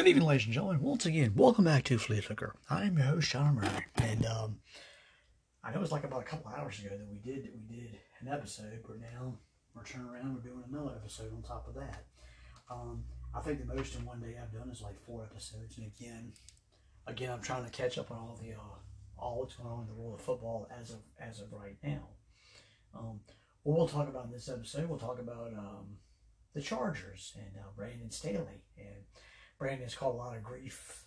[0.00, 0.80] Good evening, ladies and gentlemen.
[0.80, 2.56] Once again, welcome back to Flea Flicker.
[2.70, 4.56] I'm your host, John Omary, and um,
[5.62, 7.60] I know it was like about a couple hours ago that we did that we
[7.76, 9.36] did an episode, but now
[9.74, 12.06] we're turning around, we're doing another episode on top of that.
[12.70, 15.92] Um, I think the most in one day I've done is like four episodes, and
[15.94, 16.32] again,
[17.06, 18.78] again, I'm trying to catch up on all the uh,
[19.18, 22.08] all that's going on in the world of football as of as of right now.
[22.98, 23.20] Um,
[23.64, 25.98] what we'll talk about in this episode, we'll talk about um,
[26.54, 28.64] the Chargers and uh, Brandon Staley.
[28.78, 29.04] And
[29.60, 31.04] Brandon's caught a lot of grief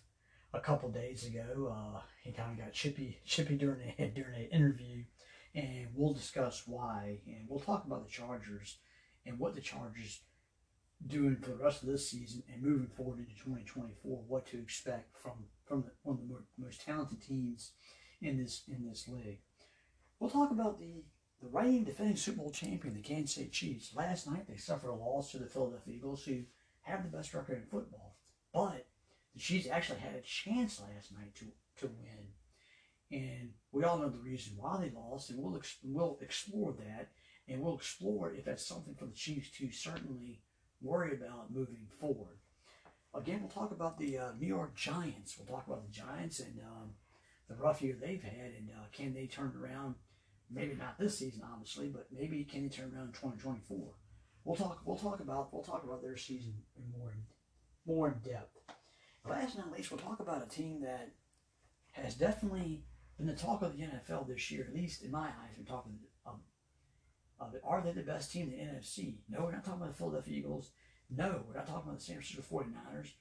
[0.54, 1.74] a couple days ago.
[1.76, 5.04] Uh, he kind of got chippy, chippy during the, during an interview,
[5.56, 7.18] and we'll discuss why.
[7.26, 8.78] And we'll talk about the Chargers
[9.26, 10.22] and what the Chargers
[11.08, 14.24] doing for the rest of this season and moving forward into 2024.
[14.28, 17.72] What to expect from from the, one of the more, most talented teams
[18.22, 19.40] in this in this league.
[20.20, 21.04] We'll talk about the
[21.42, 24.94] the reigning defending Super Bowl champion, the Kansas City Chiefs, last night they suffered a
[24.94, 26.44] loss to the Philadelphia Eagles, who
[26.84, 28.03] have the best record in football.
[28.54, 28.86] But
[29.34, 31.46] the Chiefs actually had a chance last night to,
[31.82, 32.28] to win.
[33.12, 37.10] And we all know the reason why they lost, and we'll, ex- we'll explore that,
[37.48, 40.42] and we'll explore if that's something for the Chiefs to certainly
[40.82, 42.38] worry about moving forward.
[43.16, 45.38] Again, we'll talk about the uh, New York Giants.
[45.38, 46.92] We'll talk about the Giants and um,
[47.48, 49.96] the rough year they've had, and uh, can they turn around
[50.50, 53.78] maybe not this season, obviously, but maybe can they turn around in 2024?
[54.44, 54.82] We'll talk.
[54.86, 55.54] We'll talk about.
[55.54, 57.14] We'll talk about their season in more
[57.86, 58.58] more in depth.
[59.28, 61.12] Last but not least, we'll talk about a team that
[61.92, 62.84] has definitely
[63.18, 64.66] been the talk of the NFL this year.
[64.68, 66.40] At least in my eyes, we're talking of,
[67.40, 67.62] of it.
[67.64, 69.18] Are they the best team in the NFC?
[69.30, 70.72] No, we're not talking about the Philadelphia Eagles.
[71.10, 73.12] No, we're not talking about the San Francisco 49ers.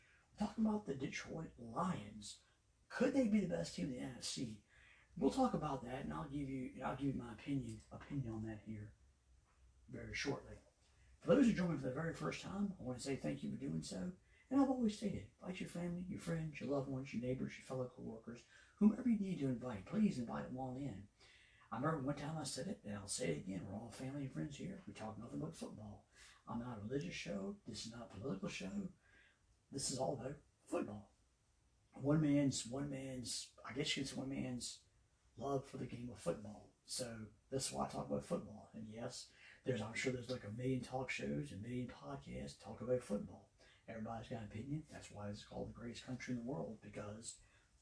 [0.41, 2.38] We're talking about the Detroit Lions.
[2.88, 4.56] Could they be the best team in the NFC?
[5.16, 8.44] We'll talk about that, and I'll give you I'll give you my opinion opinion on
[8.47, 8.91] that here
[9.92, 10.54] very shortly.
[11.20, 13.42] For those who join me for the very first time, I want to say thank
[13.42, 14.10] you for doing so.
[14.53, 17.64] And I've always stated, invite your family, your friends, your loved ones, your neighbors, your
[17.64, 18.41] fellow coworkers,
[18.78, 19.86] whomever you need to invite.
[19.86, 20.94] Please invite them all in.
[21.72, 23.62] I remember one time I said it, and I'll say it again.
[23.66, 24.82] We're all family and friends here.
[24.87, 26.04] We talk nothing but football.
[26.47, 27.56] I'm not a religious show.
[27.66, 28.69] This is not a political show.
[29.72, 30.37] This is all about
[30.71, 31.09] football.
[31.94, 34.81] One man's, one man's, I guess you could say one man's
[35.38, 36.69] love for the game of football.
[36.84, 37.06] So
[37.50, 38.69] that's why I talk about football.
[38.75, 39.28] And yes,
[39.65, 43.49] there's I'm sure there's like a million talk shows a million podcasts talk about football.
[43.88, 44.82] Everybody's got an opinion.
[44.93, 47.37] That's why it's called the greatest country in the world because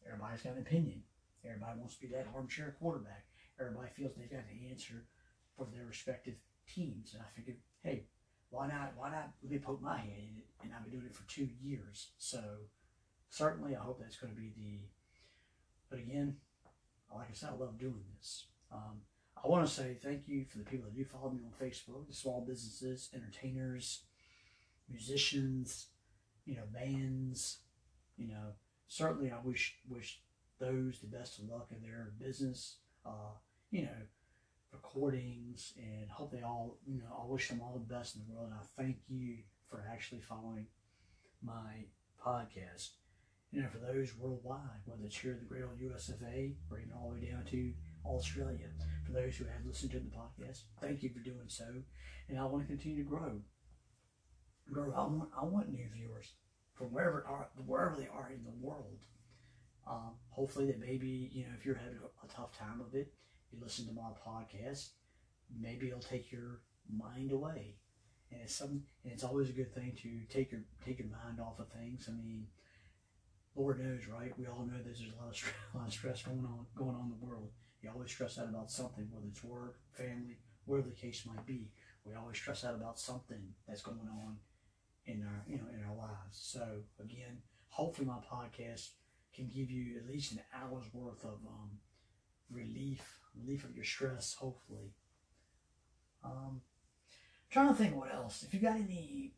[0.06, 1.02] everybody's got an opinion.
[1.44, 3.24] Everybody wants to be that armchair quarterback.
[3.60, 5.04] Everybody feels they've got the answer
[5.56, 6.34] for their respective
[6.66, 7.14] teams.
[7.14, 8.04] And I figured, hey,
[8.50, 8.92] why not?
[8.96, 9.30] Why not?
[9.42, 10.48] Let me poke my hand in it.
[10.62, 12.10] And I've been doing it for two years.
[12.18, 12.42] So
[13.28, 14.80] certainly, I hope that's going to be the.
[15.88, 16.36] But again,
[17.14, 18.46] like I said, I love doing this.
[18.72, 19.02] Um,
[19.42, 22.06] I want to say thank you for the people that do follow me on Facebook,
[22.06, 24.02] the small businesses, entertainers,
[24.90, 25.86] musicians,
[26.44, 27.58] you know, bands.
[28.16, 28.52] You know,
[28.86, 30.20] certainly I wish wish
[30.58, 32.76] those the best of luck in their business.
[33.06, 33.32] Uh,
[33.70, 34.02] you know,
[34.72, 36.78] recordings, and hope they all.
[36.86, 38.50] You know, I wish them all the best in the world.
[38.50, 40.66] And I thank you for actually following
[41.42, 41.86] my
[42.24, 42.90] podcast
[43.52, 46.92] you know, for those worldwide, whether it's here in the great old USFA or even
[46.94, 47.72] all the way down to
[48.06, 48.68] Australia.
[49.04, 51.64] For those who have listened to the podcast, thank you for doing so.
[52.28, 53.40] And I want to continue to grow.
[54.72, 54.92] Grow.
[54.96, 56.34] I want I want new viewers
[56.74, 58.98] from wherever are wherever they are in the world.
[59.86, 63.12] Um, hopefully that maybe, you know, if you're having a, a tough time of it,
[63.50, 64.90] you listen to my podcast,
[65.58, 67.76] maybe it'll take your mind away.
[68.30, 71.40] And it's some and it's always a good thing to take your take your mind
[71.40, 72.08] off of things.
[72.08, 72.46] I mean,
[73.56, 74.32] Lord knows, right?
[74.38, 76.94] We all know there's a lot of stress, a lot of stress going on going
[76.94, 77.50] on in the world.
[77.82, 81.72] You always stress out about something, whether it's work, family, whatever the case might be.
[82.04, 84.36] We always stress out about something that's going on
[85.10, 86.32] in our you know in our lives.
[86.32, 87.38] So again,
[87.68, 88.90] hopefully my podcast
[89.34, 91.70] can give you at least an hour's worth of um,
[92.50, 94.34] relief, relief of your stress.
[94.34, 94.94] Hopefully.
[96.22, 96.60] Um,
[97.50, 98.42] trying to think what else.
[98.42, 99.32] If you got any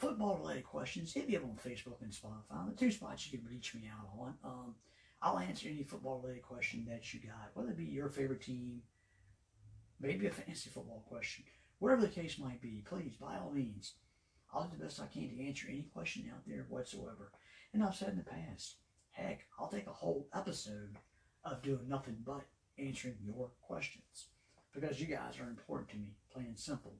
[0.00, 2.68] football related questions, hit me up on Facebook and Spotify.
[2.68, 4.34] The two spots you can reach me out on.
[4.42, 4.74] Um,
[5.22, 8.80] I'll answer any football related question that you got, whether it be your favorite team,
[10.00, 11.44] maybe a fantasy football question,
[11.78, 12.82] whatever the case might be.
[12.88, 13.94] Please, by all means,
[14.52, 17.32] I'll do the best I can to answer any question out there whatsoever.
[17.72, 18.76] And I've said in the past,
[19.10, 20.96] heck, I'll take a whole episode
[21.44, 22.42] of doing nothing but
[22.78, 24.28] answering your questions
[24.74, 26.94] because you guys are important to me, plain and simple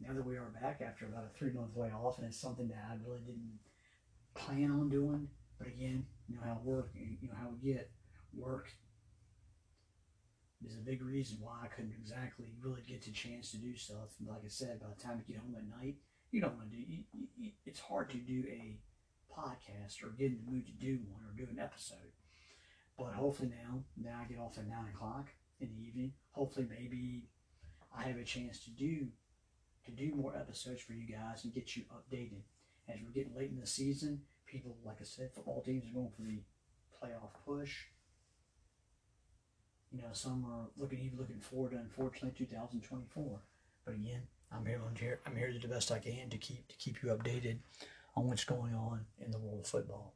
[0.00, 2.84] now that we are back after about a three month layoff, and it's something that
[2.88, 3.58] I really didn't
[4.34, 5.28] plan on doing.
[5.58, 7.90] But again, you know how work, you know how we get
[8.36, 8.68] work
[10.64, 14.14] is a big reason why I couldn't exactly really get the chance to do stuff.
[14.24, 15.96] Like I said, by the time you get home at night,
[16.30, 16.82] you don't want to do.
[16.82, 17.04] You,
[17.38, 18.78] you, it's hard to do a
[19.32, 22.12] podcast or get in the mood to do one or do an episode.
[22.98, 25.28] But hopefully now, now I get off at nine o'clock
[25.60, 26.12] in the evening.
[26.32, 27.28] Hopefully maybe
[27.96, 29.08] I have a chance to do
[29.86, 32.42] to do more episodes for you guys and get you updated.
[32.88, 36.10] As we're getting late in the season, people, like I said, football teams are going
[36.10, 36.40] for the
[37.00, 37.84] playoff push.
[39.92, 43.40] You know, some are looking even looking forward to unfortunately 2024.
[43.84, 44.22] But again,
[44.52, 44.80] I'm here.
[44.86, 45.20] I'm here.
[45.26, 47.58] I'm here to do the best I can to keep to keep you updated
[48.16, 50.14] on what's going on in the world of football.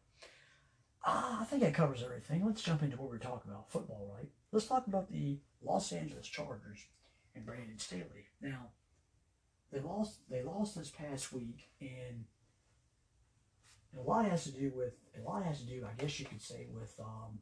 [1.05, 2.45] Uh, I think that covers everything.
[2.47, 3.71] Let's jump into what we're talking about.
[3.71, 4.29] Football, right?
[4.53, 6.87] Let's talk about the Los Angeles Chargers
[7.35, 8.27] and Brandon Staley.
[8.41, 8.69] Now,
[9.73, 10.21] they lost.
[10.31, 12.25] They lost this past week, and,
[13.99, 16.41] a lot has to do with a lot has to do, I guess you could
[16.41, 17.41] say, with um,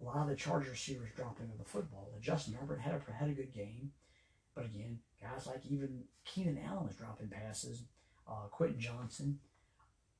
[0.00, 2.10] a lot of the Charger receivers dropping of the football.
[2.14, 3.90] And Justin Herbert had a had a good game,
[4.54, 7.84] but again, guys like even Keenan Allen was dropping passes.
[8.28, 9.38] Uh, Quentin Johnston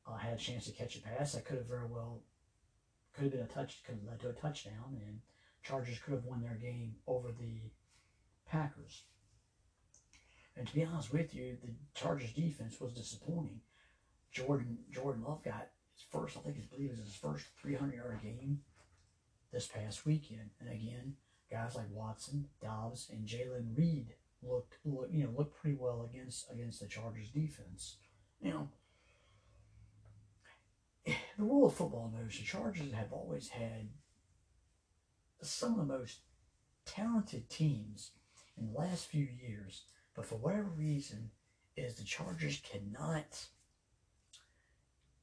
[0.07, 2.21] uh, had a chance to catch a pass that could have very well
[3.15, 5.21] could have been a touch, could have led to a touchdown, and
[5.63, 7.61] Chargers could have won their game over the
[8.47, 9.05] Packers.
[10.57, 13.61] And to be honest with you, the Chargers defense was disappointing.
[14.33, 17.95] Jordan Jordan Love got his first, I think, I believe it was his first 300
[17.95, 18.61] yard game
[19.53, 20.51] this past weekend.
[20.61, 21.15] And again,
[21.51, 24.15] guys like Watson, Doubs, and Jayden Reed
[24.49, 27.96] looked, look, you know, looked pretty well against against the Chargers defense.
[28.41, 28.69] Know,
[31.06, 33.88] the world of football knows the Chargers have always had
[35.43, 36.20] some of the most
[36.85, 38.12] talented teams
[38.58, 39.82] in the last few years,
[40.14, 41.31] but for whatever reason,
[41.76, 43.46] is the Chargers cannot.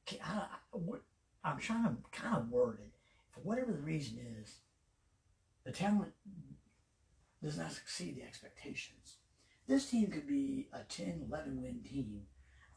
[0.06, 0.46] Can, I,
[1.44, 2.92] I'm trying to kind of word it.
[3.30, 4.56] For whatever the reason is,
[5.64, 6.12] the talent
[7.42, 9.16] does not exceed the expectations.
[9.66, 12.22] This team could be a 10, 11 win team.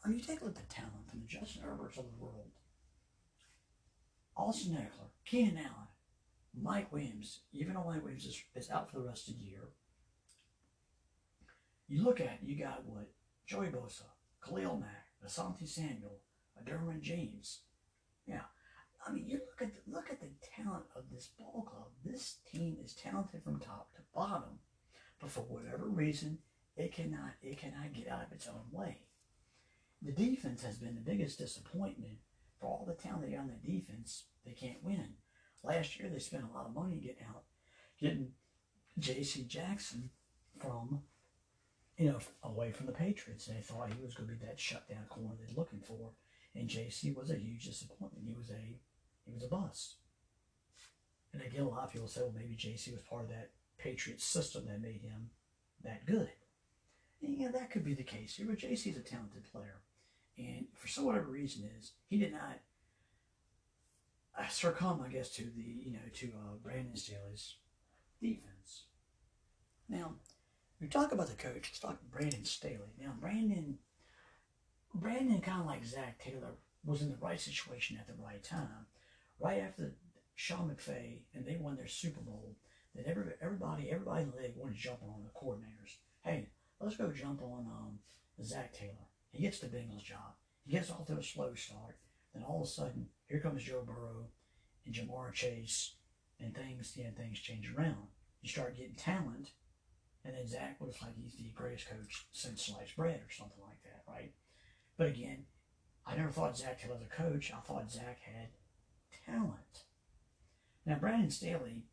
[0.06, 2.50] Mean, you take a look at the talent from the Justin Herberts of the world.
[4.36, 5.88] Austin Ekeler, Keenan Allen,
[6.54, 9.70] Mike Williams, even though Mike Williams is, is out for the rest of the year,
[11.88, 13.10] you look at you got what
[13.46, 14.02] Joey Bosa,
[14.44, 16.20] Khalil Mack, Asante Samuel,
[16.64, 17.60] Derwin James.
[19.06, 21.88] I mean you look at the, look at the talent of this ball club.
[22.04, 24.58] This team is talented from top to bottom,
[25.20, 26.38] but for whatever reason,
[26.76, 28.98] it cannot it cannot get out of its own way.
[30.02, 32.18] The defense has been the biggest disappointment
[32.60, 34.24] for all the talent they got on the defense.
[34.44, 35.14] They can't win.
[35.62, 37.44] Last year they spent a lot of money getting out,
[38.00, 38.32] getting
[38.98, 39.44] J.C.
[39.44, 40.10] Jackson
[40.58, 41.02] from
[41.98, 43.46] you know, away from the Patriots.
[43.46, 46.10] They thought he was going to be that shutdown corner they're looking for.
[46.54, 48.26] And JC was a huge disappointment.
[48.26, 48.78] He was a
[49.26, 49.96] he was a bust.
[51.32, 54.24] And again, a lot of people say, well, maybe JC was part of that Patriots
[54.24, 55.30] system that made him
[55.84, 56.30] that good.
[57.22, 59.80] And yeah, that could be the case here, but JC's a talented player.
[60.38, 62.60] And for some whatever reason is, he did not
[64.50, 67.56] succumb, I guess, to the, you know, to uh, Brandon Staley's
[68.20, 68.84] defense.
[69.88, 70.14] Now,
[70.80, 71.54] we talk about the coach.
[71.54, 72.92] Let's talk Brandon Staley.
[73.00, 73.78] Now, Brandon,
[74.94, 78.86] Brandon, kind of like Zac Taylor, was in the right situation at the right time.
[79.38, 79.94] Right after
[80.34, 82.56] Sean McVay and they won their Super Bowl,
[82.94, 85.96] then every, everybody, everybody in the league wanted to jump on the coordinators.
[86.22, 86.48] Hey,
[86.80, 87.98] let's go jump on um,
[88.42, 89.08] Zac Taylor.
[89.30, 90.34] He gets the Bengals job.
[90.64, 91.98] He gets off to a slow start.
[92.34, 94.26] Then all of a sudden, here comes Joe Burrow
[94.84, 95.96] and Ja'Marr Chase,
[96.40, 98.08] and things, yeah, things change around.
[98.42, 99.50] You start getting talent
[100.26, 103.80] and then Zach looks like he's the greatest coach since sliced bread or something like
[103.84, 104.32] that, right?
[104.96, 105.44] But again,
[106.04, 107.52] I never thought Zac Taylor was a coach.
[107.52, 108.48] I thought Zach had
[109.26, 109.84] talent.
[110.84, 111.84] Now, Brandon Staley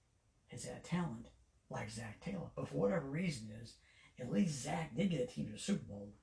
[0.47, 1.27] has had talent
[1.69, 3.75] like Zac Taylor, but for whatever reason is,
[4.19, 6.13] at least Zach did get a team to the Super Bowl.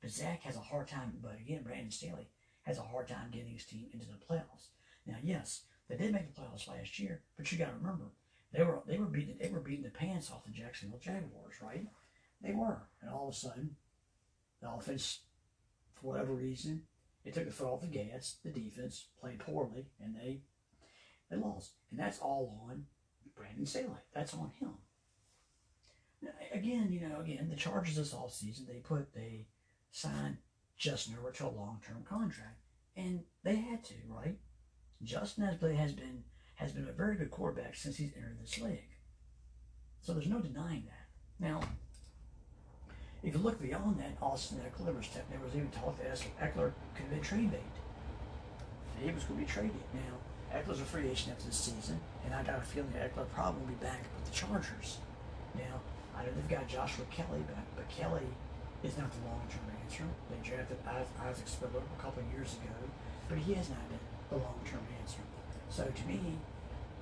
[0.00, 2.28] But Zach has a hard time, but again, Brandon Staley
[2.62, 4.68] has a hard time getting his team into the playoffs.
[5.06, 8.04] Now, yes, they did make the playoffs last year, but you got to remember,
[8.52, 11.86] they were they were beating they were beating the pants off the Jacksonville Jaguars, right?
[12.42, 13.76] They were, and all of a sudden,
[14.60, 15.20] the offense,
[15.94, 16.82] for whatever reason,
[17.28, 18.36] it took the foot off the gas.
[18.42, 20.40] The defense played poorly, and they
[21.30, 22.86] they lost, and that's all on
[23.36, 23.90] Brandon Staley.
[24.14, 24.72] That's on him.
[26.22, 29.46] Now, again, you know, again, the Chargers this off season they put they
[29.90, 30.38] signed
[30.78, 32.60] Justin Herbert to a long term contract,
[32.96, 34.38] and they had to, right?
[35.02, 38.96] Justin has, has been has been a very good quarterback since he's entered this league.
[40.00, 41.44] So there's no denying that.
[41.46, 41.60] Now,
[43.22, 46.06] if you look beyond that, Austin Ekeler was, there was even talk that
[46.40, 47.74] Ekeler could have been trade bait.
[49.02, 49.82] He was going to be traded.
[49.94, 50.14] Now,
[50.54, 53.60] Ekeler's a free agent after this season, and I got a feeling that Ekeler probably
[53.62, 54.98] will be back with the Chargers.
[55.54, 55.82] Now,
[56.16, 58.26] I know they've got Joshua Kelley back, but Kelly
[58.82, 60.06] is not the long-term answer.
[60.30, 62.74] They drafted Isaiah Spiller a couple of years ago.
[63.28, 65.20] but he has not been the long-term answer.
[65.70, 66.38] So to me,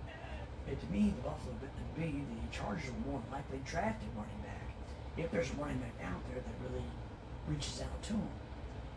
[0.09, 4.66] uh, to me, the Buffalo, to me, the Chargers are more likely drafted running back
[5.17, 6.85] if there's back out there that really
[7.49, 8.29] reaches out to him.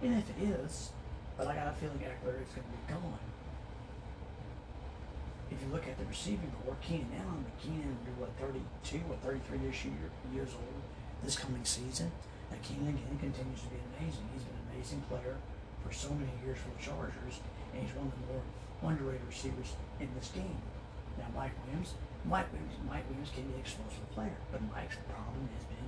[0.01, 0.91] And if it is,
[1.37, 3.19] but I got a feeling Ekeler is going to be gone.
[5.51, 9.17] If you look at the receiving corps, Keenan Allen, Keenan will be what 32 or
[9.23, 10.83] 33 this year, years old
[11.23, 12.11] this coming season.
[12.51, 14.27] Now Keenan again continues to be amazing.
[14.35, 15.35] He's been an amazing player
[15.83, 17.41] for so many years for the Chargers,
[17.73, 18.43] and he's one of the more
[18.83, 20.59] underrated receivers in this game.
[21.17, 25.47] Now Mike Williams, Mike Williams, Mike Williams can be an explosive player, but Mike's problem
[25.55, 25.78] has been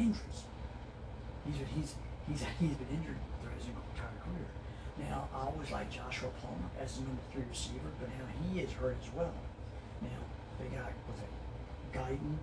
[0.00, 0.40] injuries.
[1.44, 1.94] He's he's
[2.28, 4.48] he's he's been injured throughout his entire career.
[4.98, 8.72] Now, I always like Joshua Palmer as the number three receiver, but now he is
[8.72, 9.32] hurt as well.
[10.02, 10.20] Now,
[10.58, 11.32] they got, was it
[11.96, 12.36] Guyton?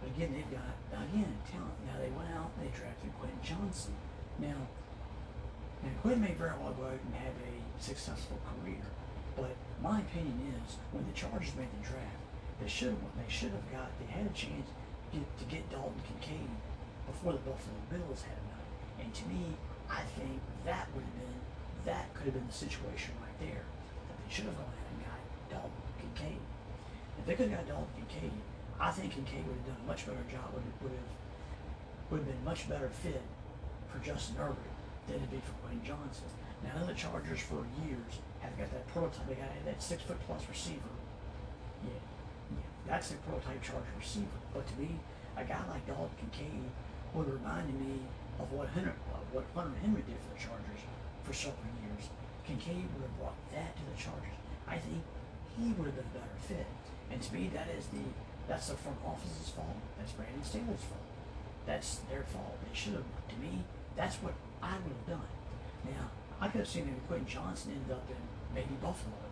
[0.00, 1.80] But again, they've got, again, talent.
[1.88, 3.94] Now, they went out and they drafted Quentin Johnston.
[4.38, 4.68] Now,
[5.82, 8.84] now Quentin may very well go out and have a successful career,
[9.36, 12.20] but my opinion is when the Chargers made the draft,
[12.60, 14.68] they should have they should have got they had a chance
[15.16, 16.50] get, to get Dalton Kincaid
[17.06, 18.60] before the Buffalo Bills had him.
[19.00, 19.56] And to me,
[19.88, 21.36] I think that would have been
[21.86, 23.62] that could have been the situation right there.
[23.62, 26.42] That they should have gone ahead and got Dalton Kincaid.
[27.18, 28.34] If they could have got Dalton Kincaid,
[28.80, 30.50] I think Kincaid would have done a much better job.
[30.52, 31.10] Would have, would have
[32.10, 33.22] would have been much better fit
[33.90, 34.74] for Justin Herbert
[35.08, 36.26] than to be for Wayne Johnson.
[36.62, 39.28] Now, the Chargers for years have got that prototype.
[39.28, 40.90] They got that six foot plus receiver.
[41.84, 41.98] Yeah,
[42.88, 44.38] that's a prototype Charger receiver.
[44.54, 44.98] But to me,
[45.36, 46.70] a guy like Dalton Kincaid
[47.14, 48.00] would remind me
[48.38, 48.94] of what Hunter,
[49.32, 50.82] what Hunter Henry did for the Chargers
[51.24, 52.08] for several years.
[52.46, 54.38] Kincaid would have brought that to the Chargers.
[54.68, 55.02] I think
[55.58, 56.66] he would have been a better fit.
[57.10, 58.06] And to me, that is the
[58.48, 59.74] that's the front office's fault.
[59.98, 61.02] That's Brandon Staley's fault.
[61.66, 62.54] That's their fault.
[62.62, 63.02] They should have.
[63.02, 63.66] To me,
[63.96, 65.30] that's what I would have done.
[65.84, 68.22] Now, I could have seen maybe Quentin Johnston end up in
[68.54, 69.25] maybe Buffalo.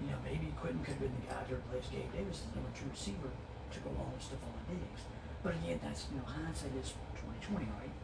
[0.00, 2.60] You know, maybe Quentin could have been the guy to replace Gabe Davis as the
[2.60, 5.02] number two receiver to go along with Stefon Diggs.
[5.42, 7.94] But again, that's you know hindsight is twenty twenty, right?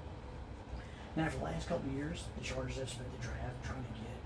[1.17, 3.95] Now, for the last couple of years, the Chargers have spent the draft trying to
[4.01, 4.17] get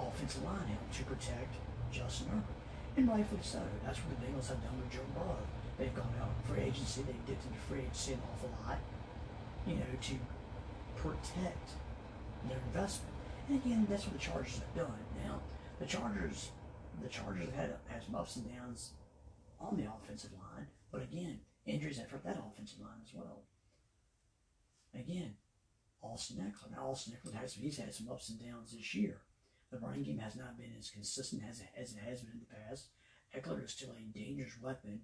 [0.00, 1.52] offensive line help to protect
[1.92, 2.56] Justin Herbert.
[2.96, 3.60] And rightfully so.
[3.84, 5.44] That's what the Bengals have done with Joe Burrow.
[5.76, 7.02] They've gone out for agency.
[7.02, 8.78] They've dipped into free agency an awful lot,
[9.66, 10.14] you know, to
[10.96, 11.68] protect
[12.48, 13.12] their investment.
[13.48, 14.98] And again, that's what the Chargers have done.
[15.24, 15.40] Now,
[15.78, 16.50] the Chargers,
[17.02, 18.92] the Chargers have had, had some ups and downs
[19.60, 23.42] on the offensive line, but again, injuries have hurt that offensive line as well.
[24.94, 25.34] Again,
[26.02, 26.72] Austin Ekeler.
[26.72, 29.20] Now, Austin Ekeler has he's had some ups and downs this year.
[29.70, 32.40] The running game has not been as consistent as it, as it has been in
[32.40, 32.88] the past.
[33.36, 35.02] Ekeler is still a dangerous weapon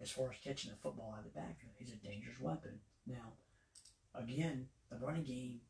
[0.00, 1.72] as far as catching the football out of the backfield.
[1.78, 2.78] He's a dangerous weapon.
[3.06, 3.32] Now,
[4.14, 5.60] again, the running game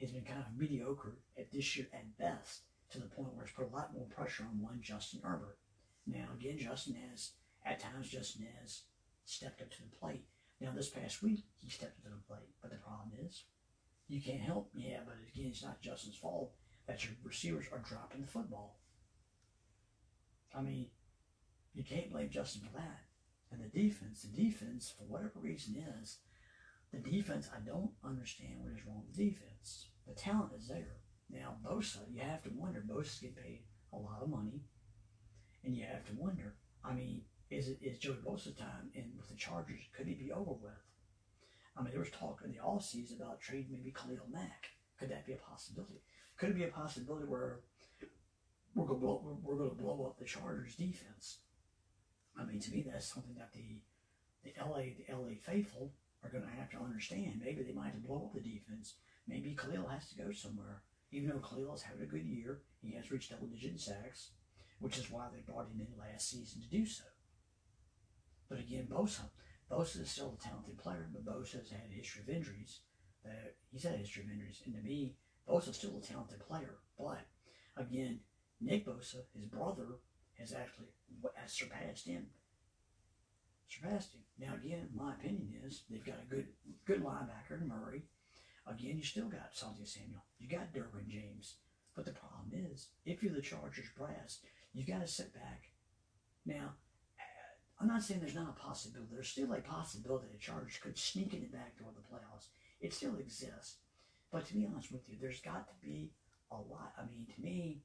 [0.00, 3.54] has been kind of mediocre at this year at best, to the point where it's
[3.54, 5.58] put a lot more pressure on one Justin Herbert.
[6.06, 7.32] Now, again, Justin has
[7.64, 8.82] at times Justin has
[9.24, 10.24] stepped up to the plate.
[10.60, 13.44] Now, this past week, he stepped up to the plate, but the problem is
[14.08, 14.70] you can't help.
[14.74, 16.52] Yeah, but again, it's not Justin's fault
[16.86, 18.80] that your receivers are dropping the football.
[20.54, 20.88] I mean,
[21.72, 23.02] you can't blame Justin for that.
[23.52, 26.18] And the defense, the defense, for whatever reason is,
[26.92, 29.88] the defense, I don't understand what is wrong with the defense.
[30.06, 30.99] The talent is there.
[31.32, 34.62] Now, Bosa, you have to wonder, Bosa's getting paid a lot of money.
[35.64, 39.28] And you have to wonder, I mean, is it is Joey Bosa's time in with
[39.28, 40.72] the Chargers, could he be over with?
[41.76, 44.70] I mean, there was talk in the all season about trading maybe Khalil Mack.
[44.98, 46.02] Could that be a possibility?
[46.36, 47.60] Could it be a possibility where
[48.74, 51.40] we're going to blow, we're going to blow up the Chargers defense?
[52.38, 53.80] I mean, to me, that's something that the
[54.42, 55.92] the LA the LA faithful
[56.24, 57.40] are going to have to understand.
[57.44, 58.94] Maybe they might have blow up the defense.
[59.26, 60.82] Maybe Khalil has to go somewhere.
[61.12, 64.30] Even though has had a good year, he has reached double digit sacks,
[64.78, 67.04] which is why they brought him in last season to do so.
[68.48, 69.30] But again, Bosa,
[69.70, 72.80] Bosa is still a talented player, but Bosa has had a history of injuries.
[73.24, 75.14] That he's had a history of injuries, and to me,
[75.48, 76.78] Bosa's still a talented player.
[76.98, 77.26] But
[77.76, 78.20] again,
[78.60, 79.98] Nick Bosa, his brother,
[80.38, 80.88] has actually
[81.36, 82.26] has surpassed him.
[83.68, 84.22] Surpassed him.
[84.38, 86.48] Now again, my opinion is they've got a good
[86.86, 88.04] good linebacker in Murray.
[88.66, 90.24] Again, you still got Asante Samuel.
[90.38, 91.56] You got Derwin James.
[91.94, 94.38] But the problem is, if you're the Chargers brass,
[94.72, 95.70] you've got to sit back.
[96.46, 96.74] Now,
[97.80, 99.10] I'm not saying there's not a possibility.
[99.12, 102.48] There's still a possibility the Chargers could sneak in the back door of the playoffs.
[102.80, 103.76] It still exists.
[104.30, 106.12] But to be honest with you, there's got to be
[106.52, 106.92] a lot.
[106.98, 107.82] I mean, to me,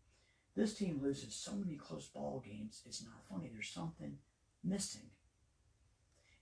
[0.56, 2.82] this team loses so many close ball games.
[2.86, 3.50] It's not funny.
[3.52, 4.18] There's something
[4.64, 5.10] missing.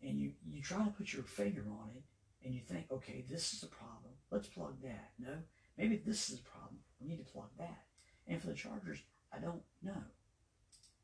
[0.01, 2.03] And you, you try to put your finger on it
[2.43, 4.13] and you think, okay, this is a problem.
[4.31, 5.11] Let's plug that.
[5.19, 5.35] No,
[5.77, 6.79] maybe this is a problem.
[6.99, 7.83] We need to plug that.
[8.27, 8.99] And for the Chargers,
[9.31, 10.03] I don't know.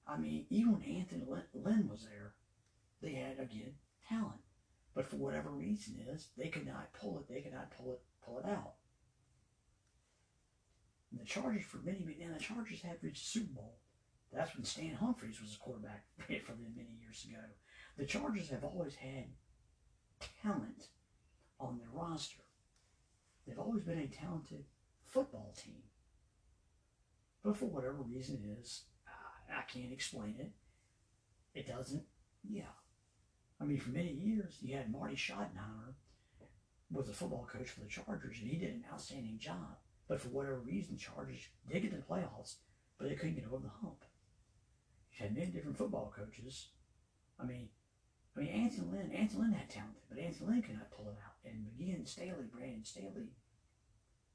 [0.08, 2.34] I mean, even when Anthony Lynn was there,
[3.02, 3.74] they had again
[4.08, 4.42] talent,
[4.96, 7.30] but for whatever reason is they could not pull it.
[7.30, 8.74] They could not pull it pull it out.
[11.12, 13.78] And the Chargers for many many now the Chargers have reached Super Bowl.
[14.34, 17.42] That's when Stan Humphries was a quarterback for them many years ago.
[17.98, 19.26] The Chargers have always had
[20.44, 20.88] talent
[21.60, 22.44] on their roster.
[23.46, 24.64] They've always been a talented
[25.06, 25.82] football team.
[27.44, 28.84] But for whatever reason it is,
[29.50, 30.52] I, can't explain it.
[31.54, 32.04] It doesn't,
[32.48, 32.76] yeah.
[33.60, 35.96] I mean, for many years, you had Marty Schottenheimer
[36.92, 39.78] was the football coach for the Chargers, and he did an outstanding job.
[40.08, 42.56] But for whatever reason, Chargers did get to the playoffs,
[42.98, 44.04] but they couldn't get over the hump.
[45.12, 46.70] You had many different football coaches.
[47.40, 47.70] I mean,
[48.36, 51.18] I mean, Anthony Lynn, Anthony Lynn had talent, but Anthony Lynn could not pull it
[51.24, 51.29] out.
[51.46, 53.30] And again, Staley, Brandon Staley,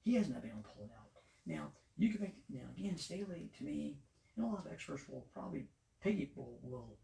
[0.02, 1.08] he has not been able to pull it out.
[1.46, 3.98] Now, you can make, now again, Staley, to me,
[4.36, 5.66] and a lot of experts will probably,
[6.02, 6.96] Piggy will, will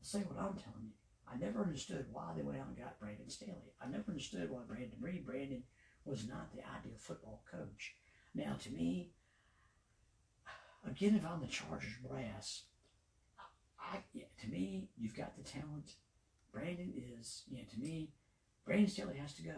[0.00, 0.92] say what I'm telling you.
[1.30, 3.72] I never understood why they went out and got Brandon Staley.
[3.82, 5.62] I never understood why Brandon Brady Brandon
[6.04, 7.94] was not the ideal football coach.
[8.34, 9.10] Now, to me,
[10.86, 12.64] again, if I'm the Chargers brass,
[13.78, 13.98] I,
[14.40, 15.96] to me, you've got the talent.
[16.52, 18.10] Brandon is, yeah, to me,
[18.68, 19.54] Brandon Staley has to go.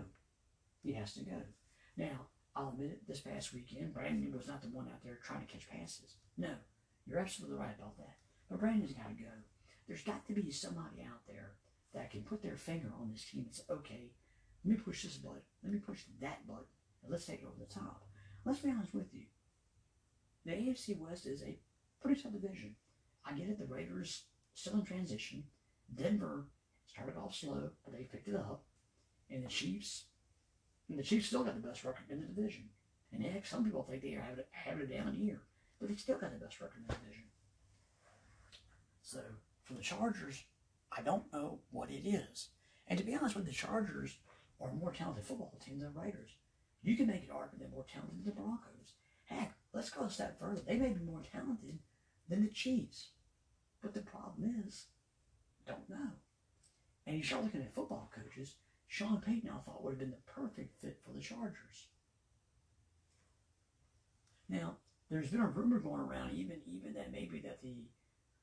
[0.85, 1.43] He has to go.
[1.97, 5.45] Now, I'll admit it, this past weekend, Brandon was not the one out there trying
[5.45, 6.15] to catch passes.
[6.39, 6.51] No,
[7.09, 8.15] you're absolutely right about that.
[8.49, 9.31] But Brandon's got to go.
[9.89, 11.55] There's got to be somebody out there
[11.93, 14.13] that can put their finger on this team and say, okay,
[14.65, 15.43] let me push this button.
[15.65, 16.71] Let me push that button.
[17.03, 18.05] And let's take it over the top.
[18.45, 19.25] Let's be honest with you.
[20.47, 21.59] The AFC West is a
[22.01, 22.77] pretty tough division.
[23.27, 23.59] I get it.
[23.59, 25.43] The Raiders still in transition.
[25.93, 26.47] Denver
[26.87, 28.63] started off slow, but they picked it up.
[29.31, 30.05] And the Chiefs,
[30.89, 32.69] and the Chiefs still got the best record in the division.
[33.13, 35.41] And heck, some people think they are having, having a down year,
[35.79, 37.25] but they still got the best record in the division.
[39.03, 39.21] So
[39.65, 40.45] for the Chargers,
[40.97, 42.49] I don't know what it is.
[42.87, 44.19] And to be honest with the Chargers
[44.61, 46.31] are a more talented football team than the Raiders.
[46.83, 48.95] You can make an argument they're more talented than the Broncos.
[49.25, 50.61] Heck, let's go a step further.
[50.67, 51.79] They may be more talented
[52.29, 53.11] than the Chiefs.
[53.83, 54.87] But the problem is,
[55.67, 56.11] don't know.
[57.07, 58.55] And you start looking at football coaches,
[58.91, 61.87] Sean Payton I thought would have been the perfect fit for the Chargers.
[64.49, 67.87] Now, there's been a rumor going around even even that maybe that the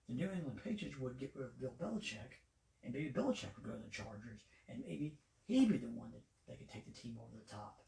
[0.08, 2.40] the New England Patriots would get rid of Bill Belichick,
[2.82, 6.24] and maybe Belichick would go to the Chargers, and maybe he'd be the one that,
[6.48, 7.82] that could take the team over the top.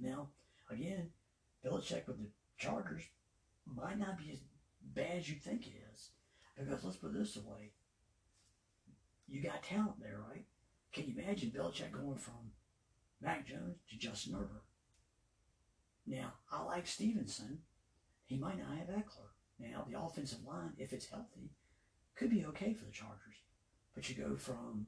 [0.00, 0.30] Now,
[0.70, 1.10] again,
[1.62, 3.02] Belichick with the Chargers
[3.66, 4.38] might not be as
[4.94, 6.12] bad as you think it is.
[6.56, 7.72] Because let's put this away.
[9.28, 10.46] You got talent there, right?
[10.96, 12.52] Can you imagine Belichick going from
[13.20, 14.64] Mac Jones to Justin Herbert?
[16.06, 17.58] Now, I like Stevenson.
[18.24, 19.28] He might not have Ekeler.
[19.58, 21.50] Now, the offensive line, if it's healthy,
[22.14, 23.36] could be okay for the Chargers.
[23.94, 24.86] But you go from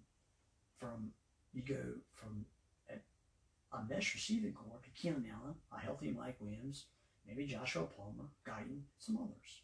[0.79, 1.11] from
[1.53, 1.83] you go
[2.15, 2.47] from
[2.89, 6.87] a, a mesh receiving corps to Keenan Allen, a healthy Mike Williams,
[7.27, 9.63] maybe Joshua Palmer, Guyton, some others.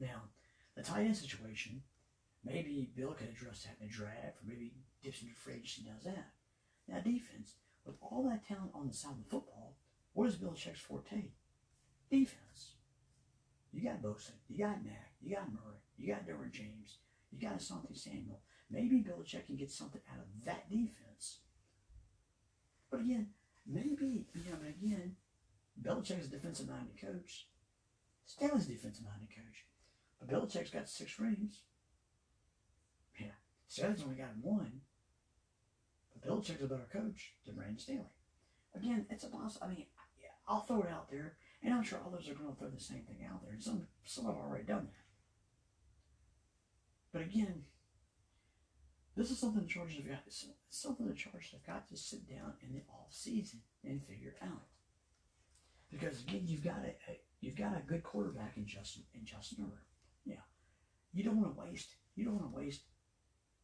[0.00, 0.22] Now,
[0.74, 1.82] the tight end situation,
[2.42, 4.72] maybe Bill could address that in the draft, or maybe
[5.12, 6.32] free agency and does that.
[6.88, 9.76] Now, defense, with all that talent on the side of the football,
[10.12, 11.30] what is Belichick's forte?
[12.10, 12.74] Defense.
[13.72, 16.98] You got Bosa, you got Mack, you got Murray, you got Derwin James,
[17.30, 18.40] you got Asante Samuel.
[18.70, 21.40] Maybe Bill Belichick can get something out of that defense.
[22.90, 23.28] But again,
[23.66, 25.16] maybe, you know, again,
[25.80, 27.48] Belichick's a defensive minded coach.
[28.24, 29.66] Staley's a defensive minded coach.
[30.18, 31.62] But Belichick's got six rings.
[33.20, 33.36] Yeah.
[33.68, 34.80] Staley's only got one.
[36.26, 38.12] Belichick's a better coach than Brandon Staley.
[38.74, 39.58] Again, it's a boss.
[39.62, 39.86] I mean,
[40.48, 41.36] I'll throw it out there.
[41.62, 43.52] And I'm sure others are going to throw the same thing out there.
[43.52, 45.06] And some, some have already done that.
[47.12, 47.62] But again,
[49.16, 50.22] this is something the Chargers have got.
[50.68, 54.62] Something the Chargers have got to sit down in the off season and figure out.
[55.90, 59.64] Because again, you've got a, a you've got a good quarterback in Justin in Justin
[59.64, 59.86] Herbert.
[60.24, 60.44] Yeah,
[61.14, 62.82] you don't want to waste you don't want to waste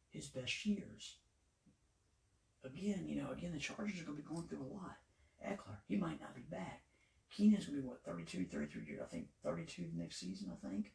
[0.09, 1.17] his best years.
[2.63, 4.97] Again, you know, again, the Chargers are going to be going through a lot.
[5.45, 6.83] Ekeler, he might not be back.
[7.29, 9.01] Keenan's going to be, what, 32, 33 years?
[9.03, 10.93] I think 32 next season, I think.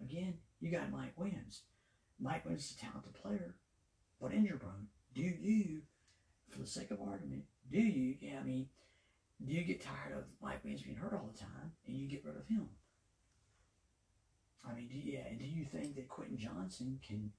[0.00, 1.62] Again, you got Mike Williams.
[2.20, 3.54] Mike Williams is a talented player,
[4.20, 4.88] but injury prone.
[5.14, 5.82] Do you,
[6.48, 8.68] for the sake of argument, do you, yeah, I mean,
[9.44, 12.24] do you get tired of Mike Williams being hurt all the time and you get
[12.24, 12.68] rid of him?
[14.68, 17.30] I mean, do yeah, and do you think that Quentin Johnston can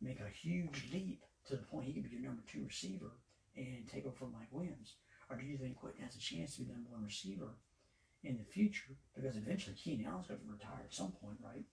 [0.00, 3.12] make a huge leap to the point he could be your number two receiver
[3.56, 4.96] and take over from Mike Williams?
[5.30, 7.50] Or do you think Quentin has a chance to be the number one receiver
[8.22, 8.96] in the future?
[9.14, 11.64] Because eventually Keenan Allen's going to retire at some point, right?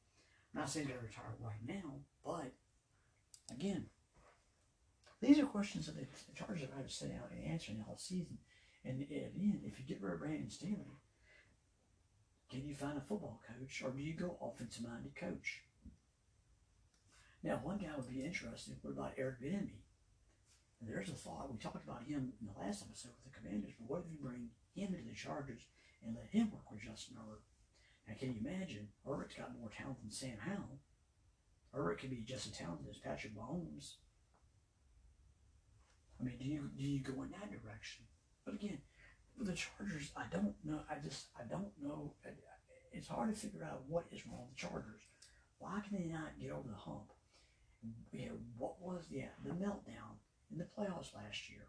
[0.54, 2.54] I'm not saying they're retire right now, but
[3.52, 3.88] again,
[5.22, 6.06] these are questions that the
[6.36, 8.38] Chargers have had to sit out and answer in the whole season.
[8.86, 11.00] And again, if you get rid of Brandon Staley,
[12.50, 15.64] can you find a football coach or do you go offensive minded coach?
[17.44, 18.76] Now, one guy would be interesting.
[18.82, 19.84] What about Eric Bieniemy?
[20.80, 21.52] And there's a thought.
[21.52, 24.18] We talked about him in the last episode with the Commanders, but what if you
[24.24, 25.68] bring him into the Chargers
[26.04, 27.44] and let him work with Justin Herbert?
[28.08, 28.88] Now, can you imagine?
[29.06, 30.80] Herbert's got more talent than Sam Howell.
[31.74, 33.96] Herbert could be just as talented as Patrick Mahomes.
[36.20, 38.06] I mean, do you do you go in that direction?
[38.46, 38.78] But again,
[39.40, 40.82] the Chargers, I don't know.
[40.90, 42.14] I just I don't know.
[42.94, 45.02] It's hard to figure out what is wrong with the Chargers.
[45.58, 47.12] Why can they not get over the hump?
[48.14, 50.18] Know, what was the the meltdown
[50.52, 51.68] in the playoffs last year?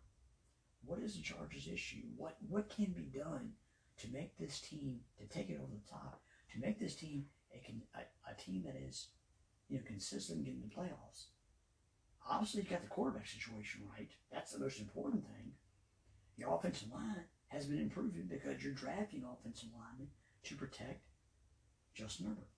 [0.84, 2.02] What is the Chargers' issue?
[2.16, 3.52] What what can be done
[3.98, 6.20] to make this team to take it over the top?
[6.52, 7.58] To make this team a
[7.98, 9.08] a, a team that is
[9.68, 11.26] you know consistent in getting the playoffs.
[12.28, 14.10] Obviously, you got the quarterback situation right.
[14.32, 15.52] That's the most important thing.
[16.36, 20.08] Your offensive line has been improving because you're drafting offensive linemen
[20.44, 21.02] to protect
[21.94, 22.48] Justin Herbert.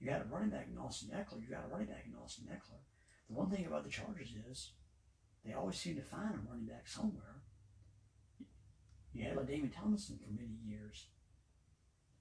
[0.00, 1.40] You got a running back in Austin Ekeler.
[1.40, 2.82] You got a running back in Austin Ekeler.
[3.28, 4.72] The one thing about the Chargers is
[5.44, 7.42] they always seem to find a running back somewhere.
[9.12, 11.06] You had David Tomlinson for many years.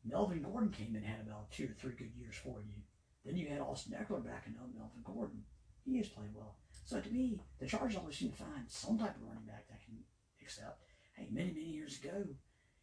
[0.06, 2.84] Melvin Gordon came in and had about two or three good years for you.
[3.26, 5.44] Then you had Austin Ekeler backing up Melvin Gordon.
[5.86, 6.58] He has played well.
[6.86, 9.84] So to me, the Chargers always seem to find some type of running back that
[9.84, 9.98] can
[10.42, 10.84] accept.
[11.16, 12.26] Hey, many, many years ago,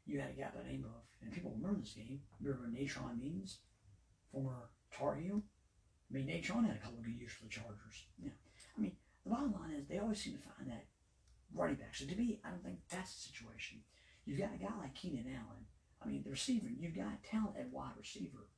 [0.06, 3.20] you had a guy by the name of, and people remember this game, remember Natron
[3.20, 3.58] Means,
[4.32, 5.42] former Tar Heel?
[6.10, 8.06] I mean, Natron had a couple of good years for the Chargers.
[8.22, 8.30] Yeah.
[8.76, 10.86] I mean, the bottom line is they always seem to find that
[11.54, 11.94] running back.
[11.94, 13.80] So to me, I don't think that's the situation.
[14.24, 15.66] You've got a guy like Keenan Allen.
[16.02, 18.48] I mean, the receiver, you've got talent at wide receiver.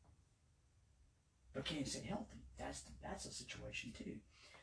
[1.53, 2.45] But can't stay healthy.
[2.59, 4.17] That's the, that's a situation too.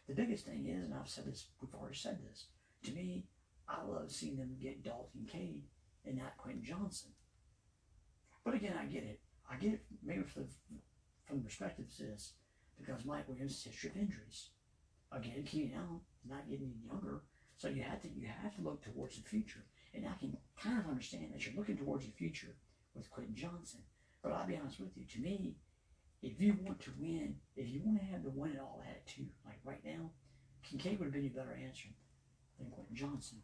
[0.07, 2.45] The biggest thing is, and I've said this, we've already said this,
[2.85, 3.25] to me,
[3.67, 5.65] I love seeing them get Dalton Cade
[6.05, 7.11] and not Quentin Johnston.
[8.43, 9.19] But again, I get it.
[9.51, 10.47] I get it maybe for the,
[11.29, 12.33] from the perspective of this,
[12.77, 14.49] because Mike Williams' history of injuries.
[15.11, 17.21] Again, Keenan Allen is not getting any younger,
[17.57, 19.63] so you have to you have to look towards the future.
[19.93, 22.55] And I can kind of understand that you're looking towards the future
[22.95, 23.81] with Quentin Johnston.
[24.21, 25.55] But I'll be honest with you, to me,
[26.21, 29.29] if you want to win, if you want to have the win it all attitude,
[29.45, 30.11] like right now,
[30.63, 31.89] Kincaid would have been a better answer
[32.59, 33.39] than Quentin Johnston.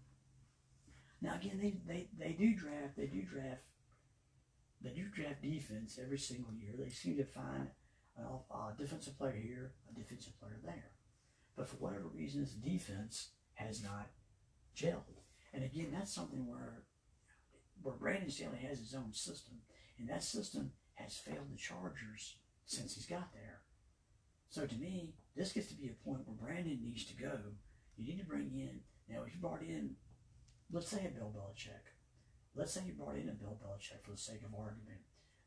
[1.21, 3.62] Now again, they, they, they do draft, they do draft,
[4.82, 6.74] they do draft defense every single year.
[6.78, 7.70] They seem to find
[8.18, 10.92] a, defensive player here, a defensive player there.
[11.56, 14.10] But for whatever reason, this defense has not
[14.76, 15.22] gelled.
[15.54, 16.84] And again, that's something where
[17.82, 19.56] where Brandon Staley has his own system,
[20.00, 23.62] and that system has failed the Chargers since he's got there.
[24.50, 27.38] So to me, this gets to be a point where Brandon needs to go.
[27.98, 29.24] You need to bring in now.
[29.24, 29.96] If you brought in,
[30.72, 31.95] let's say a Bill Belichick.
[32.56, 35.02] Let's say you brought in a Bill Belichick for the sake of argument.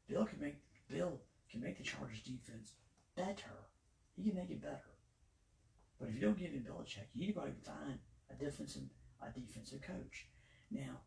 [0.08, 0.56] Bill can make
[0.88, 2.74] Bill can make the Chargers defense
[3.16, 3.64] better.
[4.14, 4.92] He can make it better.
[5.98, 7.98] But if you don't give him Belichick, you need to find
[8.30, 8.82] a defensive
[9.22, 10.28] a defensive coach.
[10.70, 11.00] Now,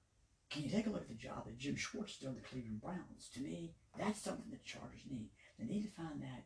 [0.49, 3.29] can you take a look at the job that Jim Schwartz done the Cleveland Browns?
[3.35, 5.29] To me, that's something that the Chargers need.
[5.57, 6.45] They need to find that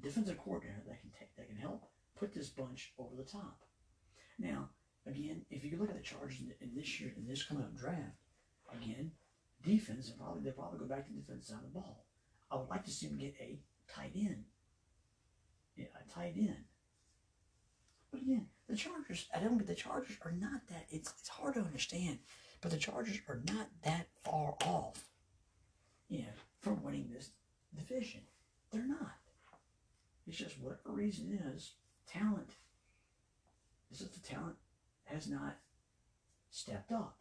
[0.00, 1.84] defensive coordinator that can take that can help
[2.18, 3.60] put this bunch over the top.
[4.38, 4.70] Now,
[5.08, 7.76] again, if you look at the Chargers in, in this year in this coming up
[7.76, 8.16] draft,
[8.72, 9.12] again,
[9.62, 12.04] defense and probably they probably go back to defense of the ball.
[12.50, 13.58] I would like to see them get a
[13.92, 14.44] tight end.
[15.76, 16.64] Yeah, a tight end.
[18.10, 21.54] But again, the Chargers, I don't get the Chargers are not that it's it's hard
[21.54, 22.18] to understand,
[22.60, 25.04] but the Chargers are not that far off,
[26.08, 27.30] you know, from winning this
[27.76, 28.22] division.
[28.70, 29.16] They're not.
[30.26, 31.72] It's just whatever reason is,
[32.06, 32.50] talent.
[33.90, 34.56] This is the talent
[35.12, 35.56] has not
[36.50, 37.16] stepped up.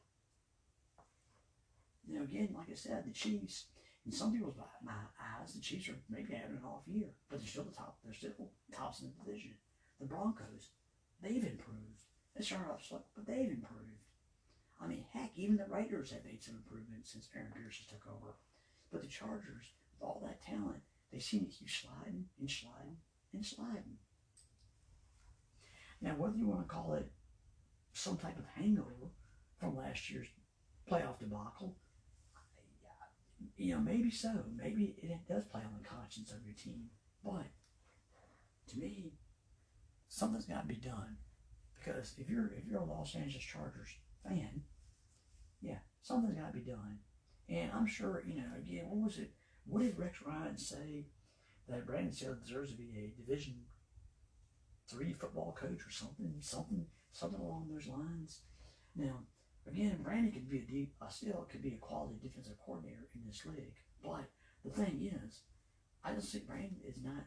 [2.07, 3.65] Now again, like I said, the Chiefs,
[4.05, 7.47] in some people's my eyes, the Chiefs are maybe having an off year, but they're
[7.47, 7.97] still the top.
[8.03, 8.31] They're still
[8.73, 9.55] tops in the division.
[9.99, 10.69] The Broncos,
[11.21, 12.03] they've improved.
[12.35, 14.05] They started off slow, but they've improved.
[14.79, 18.35] I mean, heck, even the Raiders have made some improvements since Aaron Pierce took over.
[18.91, 22.97] But the Chargers, with all that talent, they seem to keep sliding and sliding
[23.33, 23.97] and sliding.
[25.99, 27.11] Now, whether you want to call it
[27.97, 29.11] some type of hangover
[29.59, 30.27] from last year's
[30.89, 31.75] playoff debacle,
[33.57, 34.43] you know, maybe so.
[34.55, 36.89] Maybe it does play on the conscience of your team.
[37.23, 37.47] But
[38.69, 39.13] to me,
[40.07, 41.17] something's got to be done
[41.77, 43.89] because if you're if you're a Los Angeles Chargers
[44.23, 44.61] fan,
[45.61, 46.99] yeah, something's got to be done.
[47.49, 49.31] And I'm sure, you know, again, what was it?
[49.65, 51.07] What did Rex Ryan say
[51.67, 53.55] that Brandon Staley deserves to be a Division
[54.89, 56.85] three football coach or something, something,
[57.17, 58.41] something along those lines?
[58.95, 59.19] Now,
[59.65, 63.43] again, Brandon could be a deep, still could be a quality defensive coordinator in this
[63.45, 63.77] league.
[64.03, 64.29] But
[64.63, 65.41] the thing is,
[66.03, 67.25] I just think Brandon is not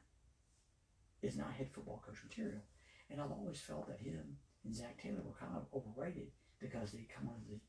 [1.23, 2.63] is not head football coach material.
[3.11, 7.07] And I've always felt that him and Zac Taylor were kind of overrated because they
[7.15, 7.61] come under the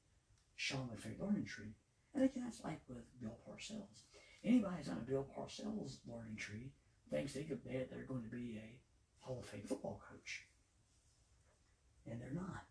[0.55, 1.73] Sean McVay learning tree.
[2.13, 4.05] And again, that's like with Bill Parcells.
[4.43, 6.71] Anybody who's on a Bill Parcells learning tree
[7.09, 8.79] thinks they could bet they're going to be a
[9.25, 10.45] Hall of Fame football coach.
[12.09, 12.65] And they're not.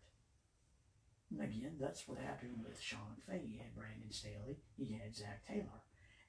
[1.39, 3.47] Again, that's what happened with Sean McVay.
[3.47, 5.79] He had Brandon Staley, he had Zac Taylor,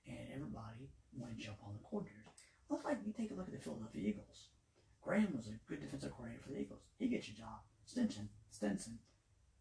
[0.07, 2.39] and everybody wanted to jump on the coordinators.
[2.69, 4.49] Well, like you take a look at the Philadelphia Eagles.
[5.03, 6.83] Graham was a good defensive coordinator for the Eagles.
[6.99, 7.67] He gets your job.
[7.85, 8.99] Stinson, Stinson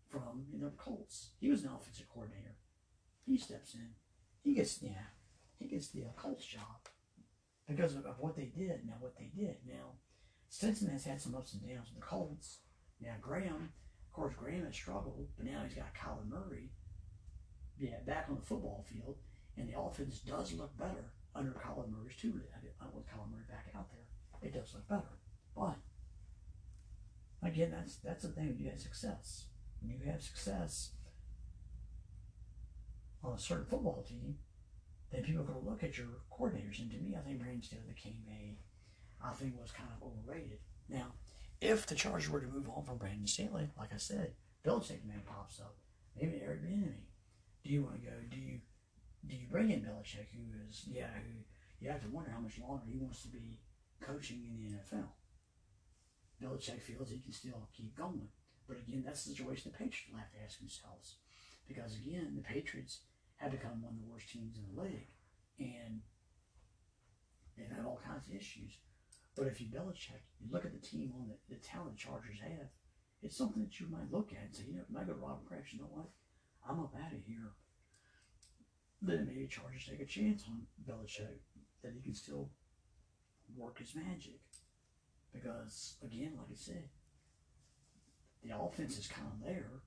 [0.08, 1.32] from you know Colts.
[1.40, 2.56] He was an offensive coordinator.
[3.26, 3.90] He steps in.
[4.44, 5.10] He gets yeah,
[5.58, 6.88] he gets the uh, Colts job
[7.68, 8.86] because of, of, what they did.
[8.86, 9.58] Now what they did.
[9.68, 9.98] Now
[10.50, 12.60] Stinson has had some ups and downs with the Colts.
[13.02, 13.70] Now Graham,
[14.08, 16.72] of course, Graham has struggled, but now he's got Kyler Murray.
[17.78, 19.18] Yeah, back on the football field,
[19.58, 22.46] and the offense does look better under Kyler Murray's tutelage.
[22.80, 24.48] I want Kyler Murray back out there.
[24.48, 25.18] It does look better.
[25.56, 25.78] But
[27.44, 29.46] again, that's that's the thing when you have success.
[29.82, 30.92] When you have success
[33.24, 34.38] on a certain football team,
[35.12, 36.80] then people are going to look at your coordinators.
[36.80, 38.58] And to me, I think Brandon Staley became a,
[39.26, 40.60] I think was kind of overrated.
[40.90, 41.14] Now,
[41.62, 44.34] if the Chargers were to move on from Brandon Staley, like I said,
[44.66, 45.76] Belichick man pops up.
[46.20, 47.06] Maybe Eric Bieniemy.
[47.64, 48.14] Do you want to go?
[48.30, 48.60] Do you
[49.26, 51.40] do you bring in Belichick, who is yeah, who
[51.80, 53.60] you have to wonder how much longer he wants to be
[54.02, 55.08] coaching in the NFL.
[56.42, 58.28] Belichick feels he can still keep going.
[58.68, 61.18] But again, that's the situation the Patriots will have to ask themselves.
[61.68, 63.02] Because again, the Patriots
[63.38, 65.10] have become one of the worst teams in the league.
[65.60, 66.02] And
[67.58, 68.78] they've had all kinds of issues.
[69.36, 72.68] But if you Belichick, you look at the team on the, the talent Chargers have,
[73.24, 75.46] it's something that you might look at and say, you know, might go to Robert
[75.46, 76.10] Kraft, you know what?
[76.68, 77.54] I'm up out of here.
[79.02, 81.40] Then maybe Chargers take a chance on Belichick
[81.82, 82.50] that he can still
[83.56, 84.42] work his magic.
[85.34, 86.90] Because, again, like I said,
[88.44, 89.82] the offense is kind of there.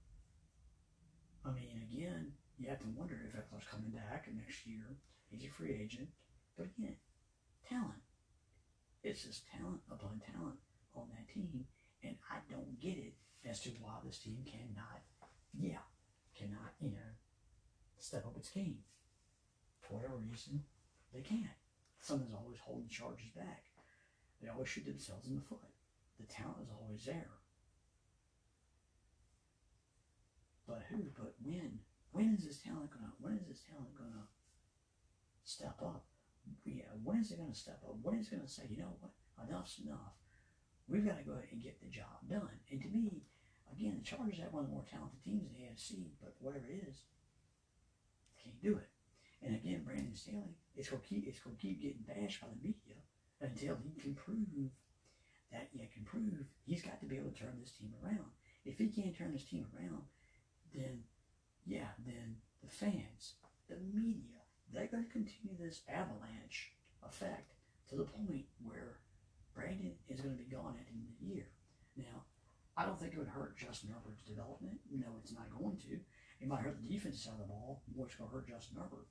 [1.45, 4.97] I mean, again, you have to wonder if Ekeler's coming back next year.
[5.31, 6.09] He's a free agent.
[6.57, 6.97] But again,
[7.69, 8.01] talent.
[9.05, 10.57] It's just talent upon talent
[10.97, 11.67] on that team.
[12.03, 13.13] And I don't get it
[13.49, 15.05] as to why this team cannot,
[15.53, 15.85] yeah,
[16.35, 17.13] cannot, you know,
[17.99, 18.79] step up its game.
[19.83, 20.65] For whatever reason,
[21.13, 21.61] they can't.
[22.01, 23.65] Something's always holding charges back.
[24.41, 25.69] They always shoot themselves in the foot.
[26.19, 27.31] The talent is always there.
[30.67, 31.05] But who?
[31.15, 31.81] But when?
[32.13, 33.13] When is this talent gonna?
[33.21, 34.29] When is this talent gonna
[35.45, 36.05] step up?
[36.65, 36.93] Yeah.
[37.03, 37.97] When is it gonna step up?
[38.03, 39.13] When is it gonna say, you know what?
[39.43, 40.15] Enough's enough.
[40.89, 42.61] We've got to go ahead and get the job done.
[42.71, 43.23] And to me,
[43.73, 46.67] again, the Chargers have one of the more talented teams in the AFC, but whatever
[46.69, 47.05] it is,
[48.43, 48.89] can't do it.
[49.43, 53.01] And again, Brandon Staley, it's gonna keep it's gonna keep getting bashed by the media
[53.41, 54.71] until he can prove
[55.53, 58.31] that he can prove he's got to be able to turn this team around.
[58.65, 60.03] If he can't turn this team around,
[60.75, 61.05] then
[61.67, 63.35] yeah, then the fans,
[63.69, 64.44] the media,
[64.75, 66.75] they're going to continue this avalanche
[67.07, 67.55] effect
[67.89, 68.99] to the point where
[69.55, 71.47] Brandon is going to be gone at the end of the year.
[71.97, 72.27] Now,
[72.77, 74.81] I don't think it would hurt Justin Herbert's development.
[74.91, 76.03] No, it's not going to.
[76.41, 78.77] It might hurt the defensive side of the ball more it's going to hurt Justin
[78.77, 79.07] Herbert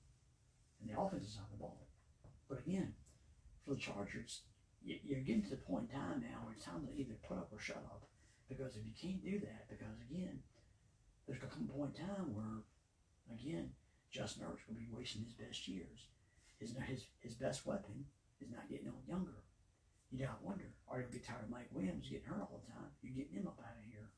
[0.82, 1.88] and the offensive side of the ball.
[2.50, 2.94] But again,
[3.64, 4.44] for the Chargers,
[4.84, 7.48] you're getting to the point in time now where it's time to either put up
[7.52, 8.04] or shut up.
[8.50, 10.44] Because if you can't do that, because again,
[11.26, 12.68] there's going to come a point in time where,
[13.32, 13.72] again,
[14.14, 16.14] Justin Herbert's going to be wasting his best years.
[16.62, 18.06] His, his, his best weapon
[18.40, 19.42] is not getting on younger.
[20.14, 22.46] You got to wonder, are you going to be tired of Mike Williams getting hurt
[22.46, 22.94] all the time?
[23.02, 24.14] You're getting him up out of here.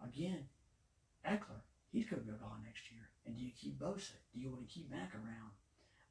[0.00, 0.48] Again,
[1.20, 1.60] Ekeler,
[1.92, 3.12] he's going to go gone next year.
[3.28, 4.16] And do you keep Bosa?
[4.32, 5.52] Do you want to keep Mack around?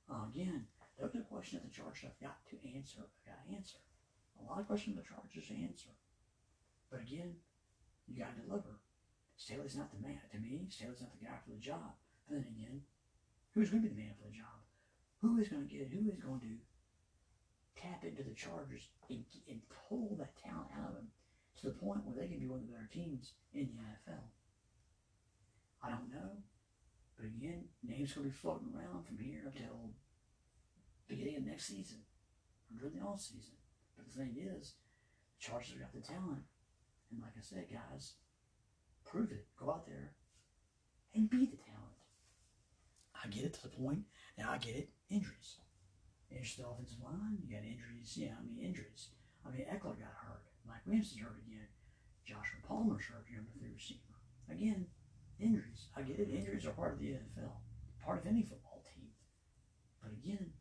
[0.05, 0.69] Uh, again,
[1.01, 3.01] those are the questions that the Chargers have got to answer.
[3.01, 3.81] I Got to answer.
[4.37, 5.89] A lot of questions the Chargers answer.
[6.93, 7.33] But again,
[8.05, 8.77] you got to deliver.
[9.33, 10.21] Staley's not the man.
[10.29, 11.97] To me, Staley's not the guy for the job.
[12.29, 12.85] But then again,
[13.53, 14.59] who's going to be the man for the job?
[15.21, 15.87] Who is going to get?
[15.87, 15.93] it?
[15.93, 16.55] Who is going to
[17.79, 21.07] tap into the Chargers and, and pull that talent out of them
[21.59, 24.23] to the point where they can be one of the better teams in the NFL?
[25.83, 26.43] I don't know.
[27.17, 29.91] But again, names going to be floating around from here until
[31.07, 31.99] beginning of next season
[32.71, 33.55] or during the off season.
[33.97, 34.75] But the thing is,
[35.35, 36.43] the Chargers have got the talent.
[37.11, 38.13] And like I said, guys,
[39.03, 39.47] prove it.
[39.59, 40.13] Go out there
[41.13, 41.68] and be the talent.
[43.23, 44.03] I get it to the point.
[44.37, 44.89] Now I get it.
[45.09, 45.59] Injuries.
[46.31, 47.37] Injuries to the offensive line.
[47.41, 48.15] You got injuries.
[48.15, 49.09] Yeah, I mean injuries.
[49.45, 50.45] I mean Ekeler got hurt.
[50.67, 51.67] Mike Williamson's hurt again.
[52.25, 53.25] Joshua Palmer's hurt.
[53.27, 54.15] Your number three receiver.
[54.49, 54.87] Again,
[55.39, 55.89] injuries.
[55.95, 56.29] I get it.
[56.29, 57.59] Injuries are part of the NFL.
[58.03, 59.09] Part of any football team.
[60.01, 60.53] But again,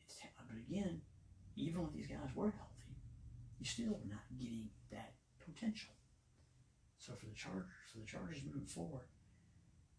[0.00, 1.02] it's but again,
[1.56, 2.96] even when these guys were healthy,
[3.58, 5.92] you still are not getting that potential.
[6.98, 9.06] So for the Chargers, for the Chargers moving forward,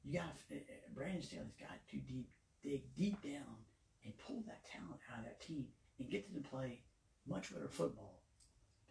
[0.03, 2.29] you got eh, eh, Brandon Staley's got to deep
[2.61, 3.63] dig deep down
[4.03, 5.67] and pull that talent out of that team
[5.99, 6.81] and get them to play
[7.27, 8.23] much better football.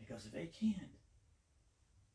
[0.00, 0.96] Because if they can't,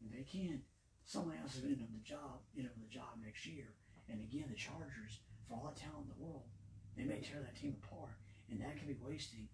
[0.02, 0.62] if they can't,
[1.06, 3.74] somebody else is going to end up the job, you know, the job next year.
[4.10, 6.50] And again, the Chargers, for all the talent in the world,
[6.98, 8.18] they may tear that team apart,
[8.50, 9.48] and that could be wasting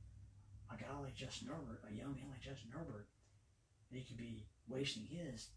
[0.71, 3.07] a guy like Justin Herbert, a young man like Justin Herbert.
[3.91, 5.49] He could be wasting his.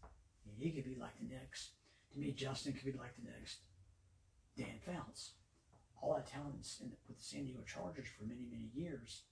[0.59, 1.71] He could be like the next.
[2.13, 3.59] To me, Justin could be like the next
[4.57, 5.33] Dan Fouts.
[6.01, 6.65] All that talent
[7.07, 9.23] with the San Diego Chargers for many, many years,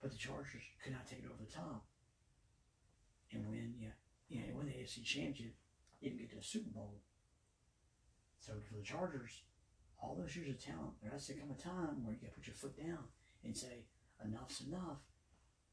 [0.00, 1.84] but the Chargers could not take it over the top
[3.32, 3.74] and win.
[3.78, 3.96] Yeah,
[4.28, 5.54] you know, win the AFC Championship,
[6.00, 7.00] even get to the Super Bowl.
[8.38, 9.42] So for the Chargers,
[10.00, 12.36] all those years of talent, there has to come a time where you got to
[12.36, 13.04] put your foot down
[13.44, 13.84] and say,
[14.24, 15.04] enough's enough.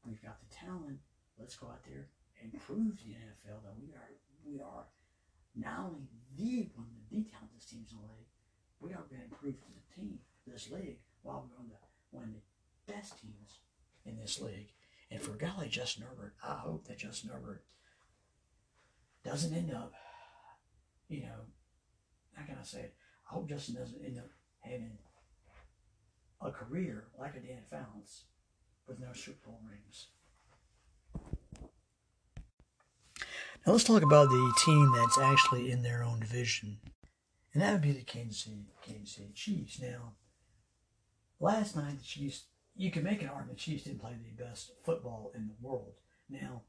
[0.04, 0.98] We've got the talent.
[1.38, 2.08] Let's go out there
[2.42, 4.10] and prove to the NFL that we are
[4.44, 4.84] we are
[5.54, 8.32] not only the one of the talented teams in the league,
[8.80, 11.76] we are going to prove to the team, this league, while we're on the
[12.10, 13.58] one of the best teams
[14.04, 14.72] in this league.
[15.10, 17.64] And for like Justin Herbert, I hope that Justin Herbert
[19.24, 19.92] doesn't end up,
[21.08, 21.46] you know,
[22.34, 22.94] how can I say it?
[23.28, 24.98] I hope Justin doesn't end up having
[26.40, 28.24] a career like a Dan Fouts
[28.86, 30.08] with no Super Bowl rings.
[33.66, 36.76] Now let's talk about the team that's actually in their own division,
[37.54, 39.80] and that would be the Kansas City, Kansas City Chiefs.
[39.80, 40.12] Now,
[41.40, 42.44] last night the Chiefs,
[42.76, 45.94] you can make an argument Chiefs didn't play the best football in the world.
[46.28, 46.60] Now,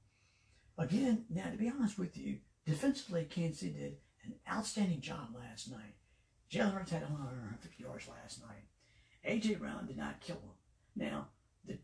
[0.77, 5.69] again, now to be honest with you, defensively Kansas City did an outstanding job last
[5.69, 5.95] night.
[6.49, 8.69] Jalen Hurts had 150 yards last night.
[9.25, 9.55] A.J.
[9.55, 10.55] Brown did not kill him.
[10.95, 11.27] Now,
[11.65, 11.77] the,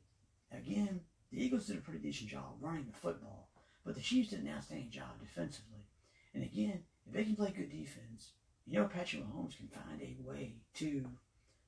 [0.54, 1.02] again,
[1.34, 3.50] the Eagles did a pretty decent job running the football,
[3.86, 5.86] but the Chiefs did an outstanding job defensively.
[6.34, 8.34] And again, if they can play good defense,
[8.66, 11.06] you know Patrick Mahomes can find a way to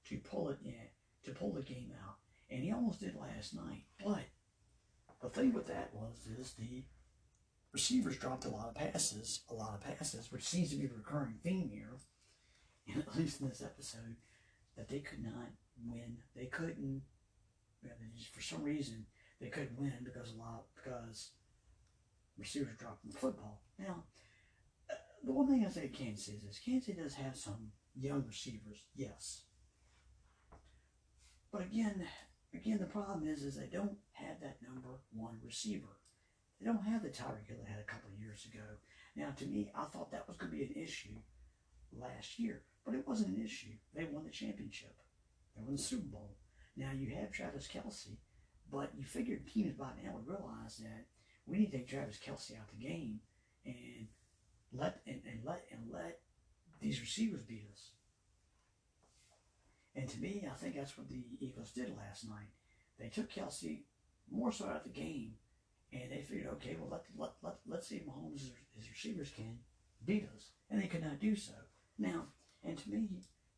[0.09, 0.73] to pull it in,
[1.23, 2.15] to pull the game out.
[2.49, 3.85] And he almost did last night.
[4.03, 4.23] But
[5.21, 6.83] the thing with that was is the
[7.71, 10.89] receivers dropped a lot of passes, a lot of passes, which seems to be a
[10.95, 14.17] recurring theme here, at least in this episode,
[14.77, 15.51] that they could not
[15.83, 16.17] win.
[16.35, 17.01] They couldn't,
[18.33, 19.05] for some reason,
[19.41, 21.31] they couldn't win because a lot, because
[22.37, 23.61] receivers dropped the football.
[23.79, 24.03] Now,
[24.89, 28.23] uh, the one thing I say Kansas City is Kansas City does have some young
[28.27, 29.43] receivers, yes.
[31.51, 32.07] But again,
[32.53, 35.99] again, the problem is, is they don't have that number one receiver.
[36.59, 38.63] They don't have the Tyreek Hill they had a couple of years ago.
[39.15, 41.15] Now, to me, I thought that was going to be an issue
[41.91, 43.73] last year, but it wasn't an issue.
[43.93, 44.95] They won the championship.
[45.55, 46.35] They won the Super Bowl.
[46.75, 48.17] Now you have Travis Kelce,
[48.71, 51.05] but you figured teams by now would realize that
[51.45, 53.19] we need to take Travis Kelce out the game
[53.65, 54.07] and
[54.71, 56.19] let and, and let and let
[56.81, 57.91] these receivers beat us.
[59.95, 62.49] And to me, I think that's what the Eagles did last night.
[62.99, 63.81] They took Kelce
[64.31, 65.33] more so out of the game,
[65.91, 69.59] and they figured, okay, well, let, let, let, let's see if Mahomes' his receivers can
[70.03, 70.49] beat us.
[70.69, 71.53] And they could not do so.
[71.99, 72.25] Now,
[72.63, 73.09] and to me,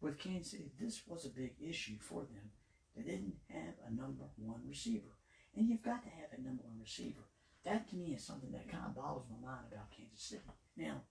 [0.02, 2.52] with Kansas City, this was a big issue for them.
[2.96, 5.18] They didn't have a number one receiver.
[5.56, 7.24] And you've got to have a number one receiver.
[7.66, 10.44] That to me is something that kind of boggles my mind about Kansas City.
[10.78, 11.02] Now,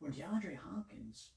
[0.00, 1.30] when DeAndre Hopkins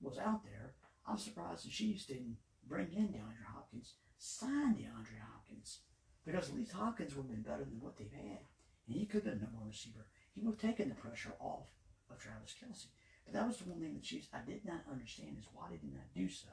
[0.00, 0.74] was out there,
[1.06, 5.80] I'm surprised the Chiefs didn't bring in DeAndre Hopkins, sign DeAndre Hopkins.
[6.26, 8.40] Because at least Hopkins would have been better than what they've had.
[8.88, 10.06] And he could have been a number one receiver.
[10.34, 11.68] He would have taken the pressure off
[12.10, 12.86] of Travis Kelce.
[13.24, 15.76] But that was the one thing the Chiefs I did not understand is why they
[15.76, 16.48] did not do so.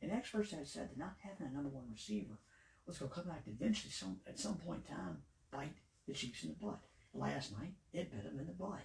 [0.00, 2.38] And experts have said that not having a number one receiver
[2.86, 5.18] going to come back eventually, some at some point in time,
[5.50, 5.74] bite
[6.06, 6.80] the Chiefs in the butt.
[7.14, 8.82] Last night, it bit them in the butt.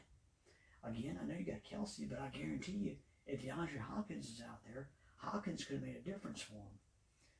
[0.83, 2.95] Again, I know you got Kelce, but I guarantee you,
[3.25, 6.79] if DeAndre Hopkins is out there, Hopkins could have made a difference for them.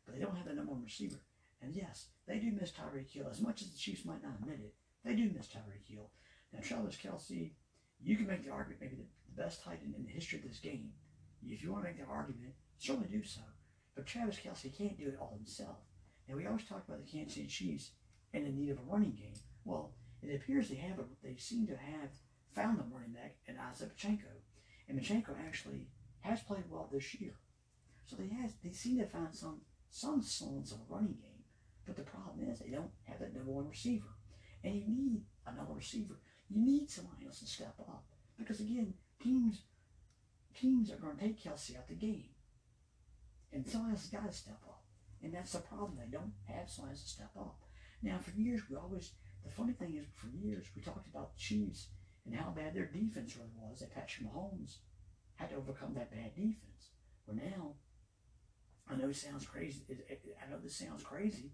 [0.06, 1.22] But they don't have a number one receiver.
[1.62, 3.28] And yes, they do miss Tyreek Hill.
[3.30, 6.10] As much as the Chiefs might not admit it, they do miss Tyreek Hill.
[6.54, 7.52] Now, Travis Kelce,
[8.02, 10.60] you can make the argument maybe the best tight end in the history of this
[10.60, 10.92] game.
[11.46, 13.42] If you want to make the argument, certainly do so.
[13.96, 15.78] But Travis Kelce can't do it all himself.
[16.28, 17.92] And we always talk about the Kansas City Chiefs
[18.34, 19.34] and the need of a running game.
[19.64, 22.10] Well, it appears they have a, they seem to have
[22.56, 24.28] found a running back in Isaac Pacheco.
[24.90, 25.88] And Pacheco actually
[26.22, 27.34] has played well this year.
[28.06, 31.44] So they has they seem to have found some some semblance of a running game.
[31.86, 34.08] But the problem is they don't have that number one receiver.
[34.64, 36.20] And you need another receiver.
[36.50, 38.06] You need somebody else to step up.
[38.38, 39.62] Because again, teams
[40.54, 42.30] teams are going to take Kelce out the game.
[43.54, 44.77] And somebody else has got to step up.
[45.24, 45.98] And that's the problem.
[45.98, 47.60] They don't have else to step up.
[48.02, 49.14] Now, for years, we always,
[49.44, 51.90] the funny thing is, for years, we talked about the Chiefs
[52.26, 53.80] and how bad their defense really was.
[53.80, 54.78] That Patrick Mahomes
[55.36, 56.92] had to overcome that bad defense.
[57.26, 57.74] Well, now,
[58.90, 59.82] I know it sounds crazy.
[59.90, 61.52] It, it, I know this sounds crazy,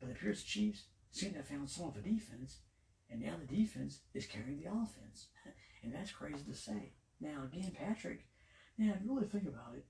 [0.00, 2.60] but the Chiefs seem to have found some of a defense,
[3.08, 5.28] and now the defense is carrying the offense.
[5.82, 6.92] and that's crazy to say.
[7.20, 8.26] Now, again, Patrick,
[8.78, 9.86] now, if you really think about it,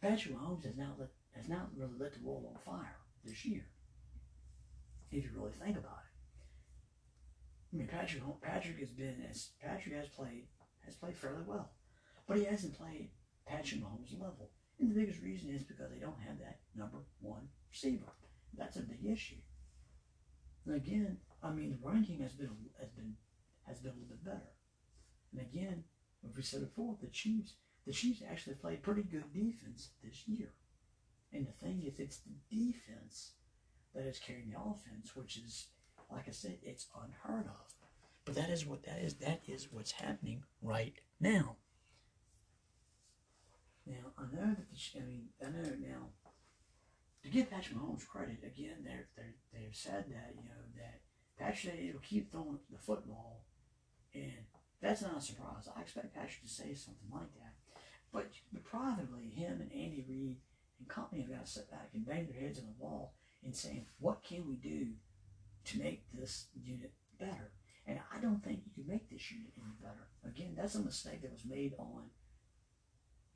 [0.00, 3.66] Patrick Mahomes has now, let, has not really lit the world on fire this year.
[5.10, 6.12] If you really think about it.
[7.72, 10.46] I mean, Patrick, Patrick has been, as Patrick has played,
[10.84, 11.72] has played fairly well.
[12.26, 13.10] But he hasn't played
[13.46, 14.50] Patrick Mahomes' level.
[14.78, 18.12] And the biggest reason is because they don't have that number one receiver.
[18.56, 19.36] That's a big issue.
[20.66, 23.14] And again, I mean, the running game has been has been
[23.66, 24.52] has been a little bit better.
[25.32, 25.84] And again,
[26.28, 27.54] as we said before, the Chiefs
[27.86, 30.52] the Chiefs actually played pretty good defense this year.
[31.32, 33.32] And the thing is, it's the defense
[33.94, 35.66] that is carrying the offense, which is,
[36.10, 37.74] like I said, it's unheard of.
[38.24, 39.14] But that is what that is.
[39.14, 41.56] That is what's happening right now.
[43.86, 46.10] Now I know that the, I mean I know now
[47.24, 51.00] to give Patrick Mahomes credit again, they're, they're they've said that you know that
[51.38, 53.44] Patrick will keep throwing the football,
[54.14, 54.46] and
[54.80, 55.68] that's not a surprise.
[55.74, 57.54] I expect Patrick to say something like that.
[58.12, 60.36] But, but privately, him and Andy Reid
[60.82, 63.14] and company have got to sit back and bang their heads on the wall
[63.44, 64.88] and saying, what can we do
[65.64, 67.52] to make this unit better?
[67.86, 70.08] And I don't think you can make this unit any better.
[70.24, 72.10] Again, that's a mistake that was made on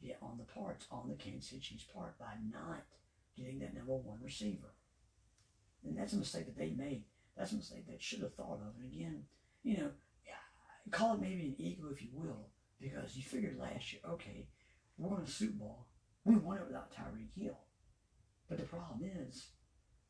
[0.00, 2.84] yeah, on the parts, on the Kansas City Chiefs part by not
[3.36, 4.74] getting that number one receiver.
[5.84, 7.04] And that's a mistake that they made.
[7.36, 8.74] That's a mistake they should have thought of.
[8.80, 9.24] And again,
[9.62, 9.90] you know,
[10.90, 12.48] call it maybe an ego if you will,
[12.80, 14.46] because you figured last year, okay,
[14.98, 15.86] we're going to Super Bowl.
[16.26, 17.56] We won it without Tyreek Hill.
[18.48, 19.46] But the problem is,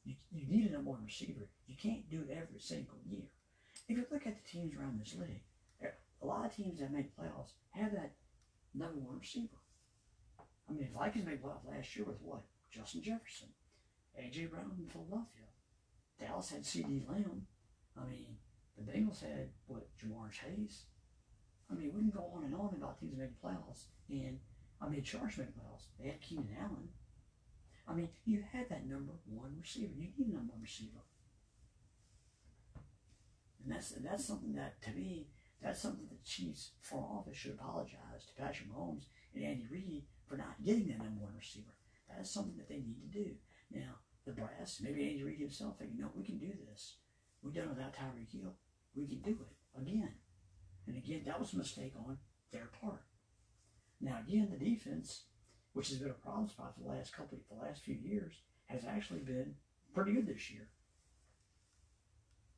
[0.02, 1.50] you, you need a number one receiver.
[1.66, 3.28] You can't do it every single year.
[3.86, 5.44] If you look at the teams around this league,
[6.22, 8.14] a lot of teams that make playoffs have that
[8.74, 9.60] number one receiver.
[10.68, 12.42] I mean, the Vikings made playoffs last year with what?
[12.70, 13.48] Justin Jefferson,
[14.18, 14.46] A.J.
[14.46, 15.44] Brown in Philadelphia.
[16.18, 17.46] Dallas had CeeDee Lamb.
[17.96, 18.36] I mean,
[18.76, 20.84] the Bengals had, what, Ja'Marr Chase?
[21.70, 23.84] I mean, we can go on and on about teams making playoffs.
[24.10, 24.38] And
[24.80, 25.86] I mean, Chargers made playoffs.
[25.98, 26.88] They had Keenan Allen.
[27.88, 29.92] I mean, you had that number one receiver.
[29.96, 31.04] You need a number one receiver.
[33.62, 35.28] And that's that's something that to me,
[35.62, 40.36] that's something the Chiefs front office should apologize to Patrick Mahomes and Andy Reid for
[40.36, 41.74] not getting that number one receiver.
[42.08, 43.30] That is something that they need to do.
[43.70, 46.96] Now, the brass, maybe Andy Reid himself thinking, no, we can do this.
[47.42, 48.54] We've done it without Tyreek Hill.
[48.94, 50.14] We can do it again.
[50.86, 52.18] And again, that was a mistake on
[52.52, 53.02] their part.
[54.01, 55.24] Now again, the defense,
[55.72, 58.34] which has been a problem spot for the last couple, the last few years,
[58.66, 59.55] has actually been
[59.94, 60.68] pretty good this year.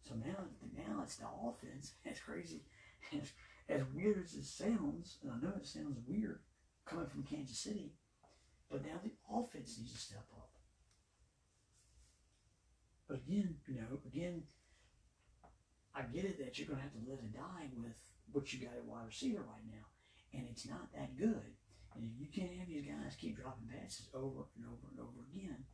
[0.08, 0.36] So now,
[0.76, 1.92] now it's the offense.
[2.10, 2.62] As crazy,
[3.12, 3.32] as,
[3.68, 6.40] as weird as it sounds, and I know it sounds weird
[6.86, 7.92] coming from Kansas City,
[8.70, 10.50] but now the offense needs to step up.
[13.06, 14.42] But again, you know, again,
[15.94, 17.96] I get it that you're going to have to live and die with
[18.32, 19.84] what you got at wide receiver right now
[20.32, 21.56] and it's not that good.
[21.94, 25.64] And you can't have these guys keep dropping passes over and over and over again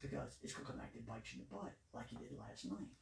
[0.00, 2.38] because it's going to come back to bite you in the butt like it did
[2.38, 2.94] last night.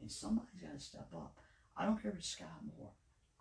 [0.00, 1.36] And somebody's got to step up.
[1.76, 2.94] I don't care if it's Skyy Moore.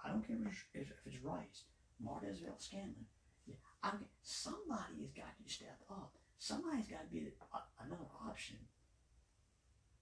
[0.03, 1.69] I don't care if it's, if, if it's Rice,
[2.01, 3.07] Marquez Valdes-Scantling.
[3.45, 6.15] Yeah, I mean, somebody has got to step up.
[6.37, 7.31] Somebody's got to be
[7.79, 8.57] another option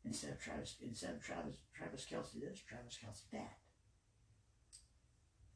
[0.06, 3.61] instead of Travis instead of Travis Travis Kelce this, Travis Kelce that.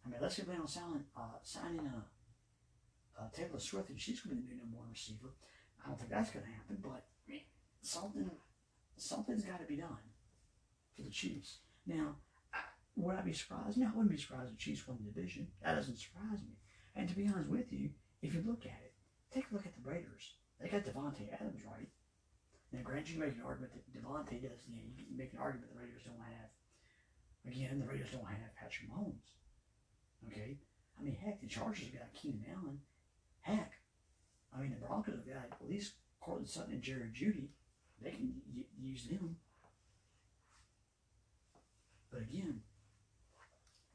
[0.06, 4.42] I mean, let's get plan on signing, uh, uh, Taylor Swift, and she's going to
[4.42, 5.34] be the number one receiver.
[5.84, 7.06] I don't think that's going to happen, but
[7.82, 8.30] something,
[8.98, 10.04] something's got to be done
[10.96, 11.60] for the Chiefs.
[11.88, 12.16] Now,
[12.96, 13.78] would I be surprised?
[13.78, 15.48] No, I wouldn't be surprised if the Chiefs won the division.
[15.64, 16.56] That doesn't surprise me.
[16.96, 17.90] And to be honest with you,
[18.22, 18.94] if you look at it,
[19.34, 20.36] take a look at the Raiders.
[20.60, 21.90] They got Davante Adams right.
[22.72, 24.64] Now, granted, you make an argument that Davante does.
[24.68, 26.50] You, know, you make an argument the Raiders don't have.
[27.46, 29.36] Again, the Raiders don't have Patrick Mahomes.
[30.28, 30.58] Okay?
[31.00, 32.80] I mean, heck, the Chargers have got Keenan Allen.
[33.42, 33.74] Heck,
[34.56, 37.50] I mean, the Broncos have got at least Courtland Sutton and Jerry Jeudy.
[38.02, 38.34] They can
[38.82, 39.38] use them.
[42.12, 42.62] But again,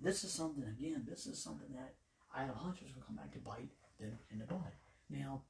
[0.01, 1.95] this is something, again, this is something that
[2.35, 4.74] I had a hunch was going to come back to bite them in the butt.
[5.09, 5.43] Now,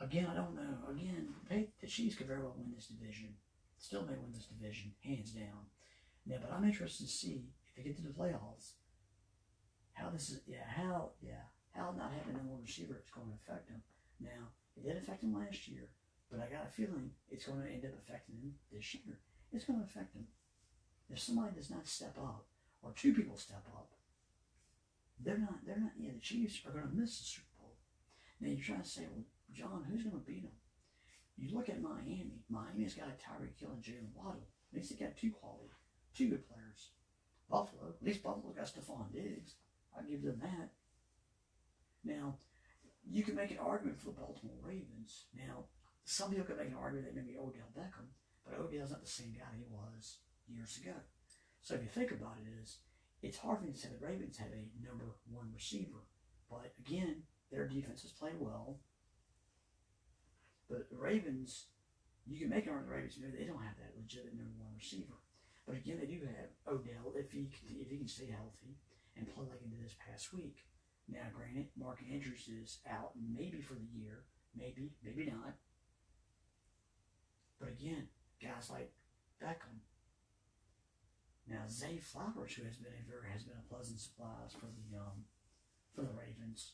[0.00, 0.90] again, I don't know.
[0.90, 3.34] Again, they, the Chiefs could very well win this division.
[3.78, 5.66] Still may win this division, hands down.
[6.26, 8.74] Now, but I'm interested to see if they get to the playoffs,
[9.92, 13.38] how this is, yeah, how, yeah, how not having number one receiver is going to
[13.40, 13.82] affect them.
[14.20, 15.88] Now, it did affect them last year,
[16.30, 19.18] but I got a feeling it's going to end up affecting them this year.
[19.52, 20.26] It's going to affect them.
[21.10, 22.46] If somebody does not step up,
[22.82, 23.90] or two people step up,
[25.20, 27.76] they're not, they're not, yeah, the Chiefs are going to miss the Super Bowl.
[28.40, 30.52] Now you're trying to say, well, John, who's going to beat them?
[31.36, 32.42] You look at Miami.
[32.48, 34.48] Miami's got a Tyreek Hill and Jaylen Waddle.
[34.72, 35.70] At least they got two quality,
[36.16, 36.90] two good players.
[37.48, 39.54] Buffalo, at least Buffalo got Stefon Diggs.
[39.96, 40.70] I'll give them that.
[42.04, 42.36] Now,
[43.08, 45.26] you can make an argument for the Baltimore Ravens.
[45.34, 45.66] Now,
[46.04, 48.10] some people can make an argument that maybe Odell Beckham,
[48.44, 50.18] but Odell's not the same guy he was
[50.48, 50.94] years ago.
[51.62, 52.78] So if you think about it, is
[53.22, 56.02] it's hard for me to say the Ravens have a number one receiver,
[56.50, 58.80] but again, their defenses play well.
[60.68, 61.66] But the Ravens,
[62.26, 64.58] you can make an argument the Ravens, you know, they don't have that legitimate number
[64.58, 65.22] one receiver.
[65.66, 67.46] But again, they do have Odell if he
[67.78, 68.74] if he can stay healthy
[69.16, 70.64] and play like did this past week.
[71.08, 74.24] Now, granted, Mark Andrews is out maybe for the year,
[74.56, 75.54] maybe, maybe not.
[77.58, 78.08] But again,
[78.40, 78.92] guys like
[79.42, 79.82] Beckham.
[81.48, 84.98] Now, Zay Flowers, who has been a very has been a pleasant surprise for the
[84.98, 85.26] um
[85.94, 86.72] for the Ravens.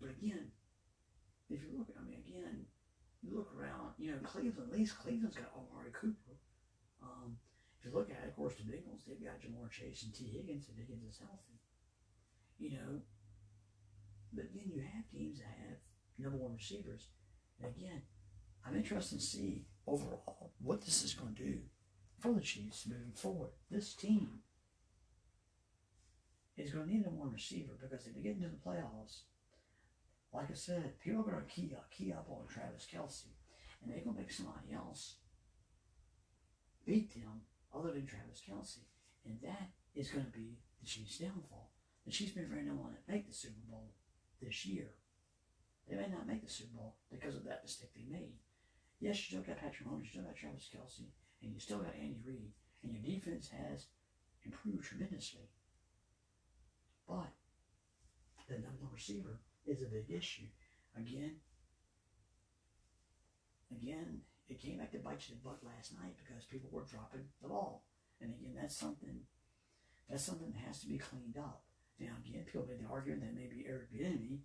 [0.00, 0.50] But again,
[1.48, 2.66] if you look, I mean, again,
[3.22, 6.36] you look around, you know, Cleveland, at least Cleveland's got Amari Cooper.
[7.00, 7.36] Um,
[7.84, 10.68] you look at it, of course, the Bengals, they've got Ja'Marr Chase and Tee Higgins,
[10.68, 11.58] if Higgins is healthy.
[12.58, 13.00] You know,
[14.32, 15.78] but again, you have teams that have
[16.18, 17.08] number one receivers.
[17.60, 18.02] And again,
[18.66, 21.58] I'm interested to see overall what this is going to do
[22.20, 23.50] for the Chiefs moving forward.
[23.70, 24.40] This team
[26.56, 29.22] is going to need a number one receiver because if they get into the playoffs,
[30.32, 33.26] like I said, people are going to key up, key up on Travis Kelce,
[33.82, 35.16] and they're going to make somebody else
[36.86, 37.42] beat them
[37.74, 38.84] other than Travis Kelce.
[39.24, 41.70] and that is going to be the Chiefs' downfall.
[42.04, 43.92] The Chiefs may very want to make the Super Bowl
[44.40, 44.90] this year.
[45.88, 48.34] They may not make the Super Bowl because of that mistake they made.
[49.00, 51.06] Yes, you still got Patrick Mahomes, you still got Travis Kelce,
[51.42, 52.52] and you still got Andy Reid,
[52.82, 53.86] and your defense has
[54.44, 55.48] improved tremendously.
[57.08, 57.32] But
[58.48, 60.46] the number one receiver is a big issue.
[60.96, 61.36] Again,
[63.70, 64.20] again,
[64.52, 67.48] it came back to bite you the butt last night because people were dropping the
[67.48, 67.84] ball.
[68.20, 69.24] And again, that's something
[70.08, 71.64] that's something that has to be cleaned up.
[71.98, 74.44] Now again, people made the argument that maybe Eric Bieniemy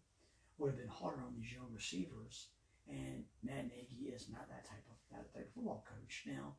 [0.58, 2.48] would have been harder on these young receivers,
[2.88, 6.56] and Matt Nagy is not that type of that type of football coach now,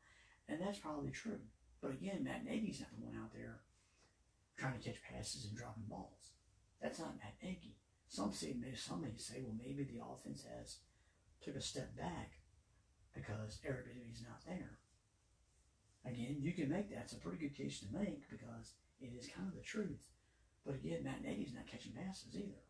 [0.48, 1.40] and that's probably true.
[1.80, 3.64] But again, Matt Nagy's not the one out there
[4.58, 6.36] trying to catch passes and dropping balls.
[6.82, 7.76] That's not Matt Nagy.
[8.08, 10.78] Some say, some may say, well, maybe the offense has
[11.42, 12.37] took a step back
[13.18, 14.78] because Eric Bieniemy's not there.
[16.06, 17.04] Again, you can make that.
[17.04, 20.06] It's a pretty good case to make because it is kind of the truth.
[20.64, 22.62] But again, Matt Nagy's not catching passes either.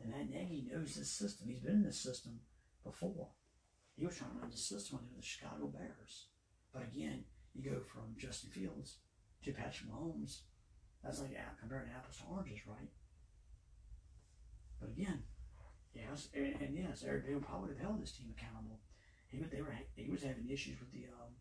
[0.00, 1.48] And Matt Nagy knows this system.
[1.48, 2.40] He's been in this system
[2.82, 3.28] before.
[3.96, 6.28] He was trying to run the system under the Chicago Bears.
[6.72, 7.24] But again,
[7.54, 8.98] you go from Justin Fields
[9.44, 10.40] to Patrick Mahomes.
[11.02, 12.90] That's like uh, comparing apples to oranges, right?
[14.80, 15.22] But again,
[15.94, 18.80] yes, and, and yes, Eric Bill probably would have held this team accountable.
[19.34, 21.34] He was, they were, he was having issues with the um,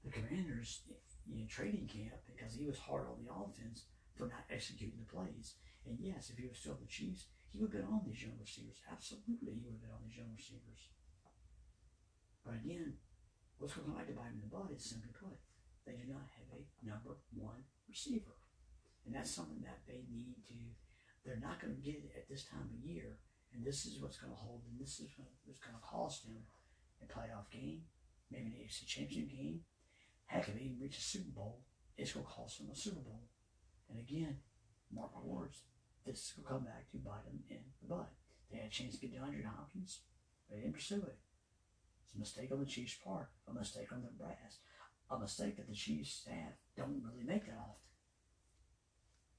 [0.00, 0.88] the Commanders
[1.28, 3.84] know, trading camp because he was hard on the offense
[4.16, 5.60] for not executing the plays.
[5.84, 8.40] And yes, if he was still the Chiefs, he would have been on these young
[8.40, 8.80] receivers.
[8.88, 10.88] Absolutely, he would have been on these young receivers.
[12.40, 12.96] But again,
[13.60, 15.36] what's going to back to bite him in the butt is simply put,
[15.84, 18.40] they do not have a number one receiver.
[19.04, 20.56] And that's something that they need to,
[21.24, 23.20] they're not going to get it at this time of year.
[23.52, 24.80] And this is what's going to hold them.
[24.80, 25.12] This is
[25.44, 26.40] what's going to cost them
[27.02, 27.82] a playoff game,
[28.30, 29.60] maybe an AFC championship game.
[30.26, 31.60] Heck, if they even reach a Super Bowl,
[31.96, 33.22] it's going to cost them a Super Bowl.
[33.88, 34.38] And again,
[34.92, 35.62] mark my words,
[36.06, 38.10] this will come back to bite them in the butt.
[38.50, 40.00] They had a chance to get DeAndre Hopkins.
[40.48, 41.18] They didn't pursue it.
[42.04, 44.58] It's a mistake on the Chiefs' part, a mistake on the brass,
[45.10, 47.90] a mistake that the Chiefs staff don't really make that often.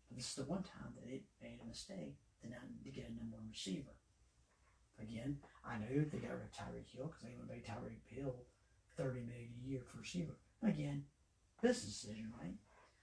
[0.08, 3.10] But this is the one time that it made a mistake to not to get
[3.10, 3.96] a number one receiver.
[5.02, 8.36] Again, I know they got rid of Tyreek Hill because they would pay Tyreek Hill
[8.98, 10.38] thirty million a year for receiver.
[10.64, 11.04] Again,
[11.62, 12.56] business decision, right?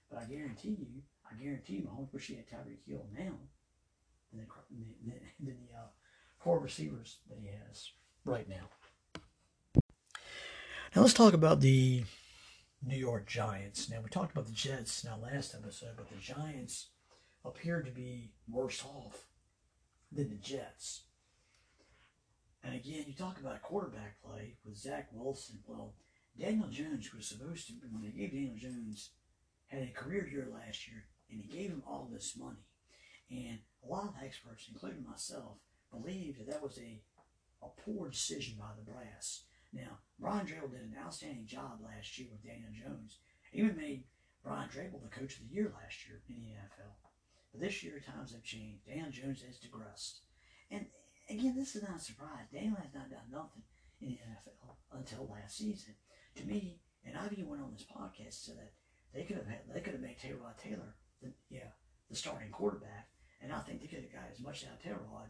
[0.09, 3.33] But I guarantee you, I guarantee you, Mahomes wish he had Tyreek Hill now
[4.31, 5.87] than the, than the uh,
[6.39, 7.91] core receivers that he has
[8.25, 8.69] right now.
[10.95, 12.03] Now let's talk about the
[12.83, 13.89] New York Giants.
[13.89, 16.87] Now we talked about the Jets now last episode, but the Giants
[17.45, 19.27] appeared to be worse off
[20.11, 21.03] than the Jets.
[22.69, 25.57] And again, you talk about quarterback play with Zach Wilson.
[25.65, 25.95] Well,
[26.39, 29.09] Daniel Jones was supposed to, when they gave Daniel Jones,
[29.65, 32.61] had a career year last year, and he gave him all this money.
[33.31, 35.57] And a lot of experts, including myself,
[35.89, 37.01] believe that that was a,
[37.63, 39.45] a poor decision by the brass.
[39.73, 43.17] Now, Brian Daboll did an outstanding job last year with Daniel Jones.
[43.51, 44.03] Even made
[44.43, 46.93] Brian Daboll the coach of the year last year in the NFL.
[47.51, 48.85] But this year, times have changed.
[48.85, 50.21] Daniel Jones has digressed.
[50.69, 50.85] And
[51.29, 52.47] again, this is not a surprise.
[52.51, 53.63] Daniel has not done nothing
[54.01, 55.93] in the NFL until last season.
[56.35, 58.71] To me, and I've even went on this podcast so that
[59.13, 61.71] they could have had, they could have made Tyrod Taylor the yeah
[62.09, 63.09] the starting quarterback,
[63.41, 65.29] and I think they could have got as much out of Tyrod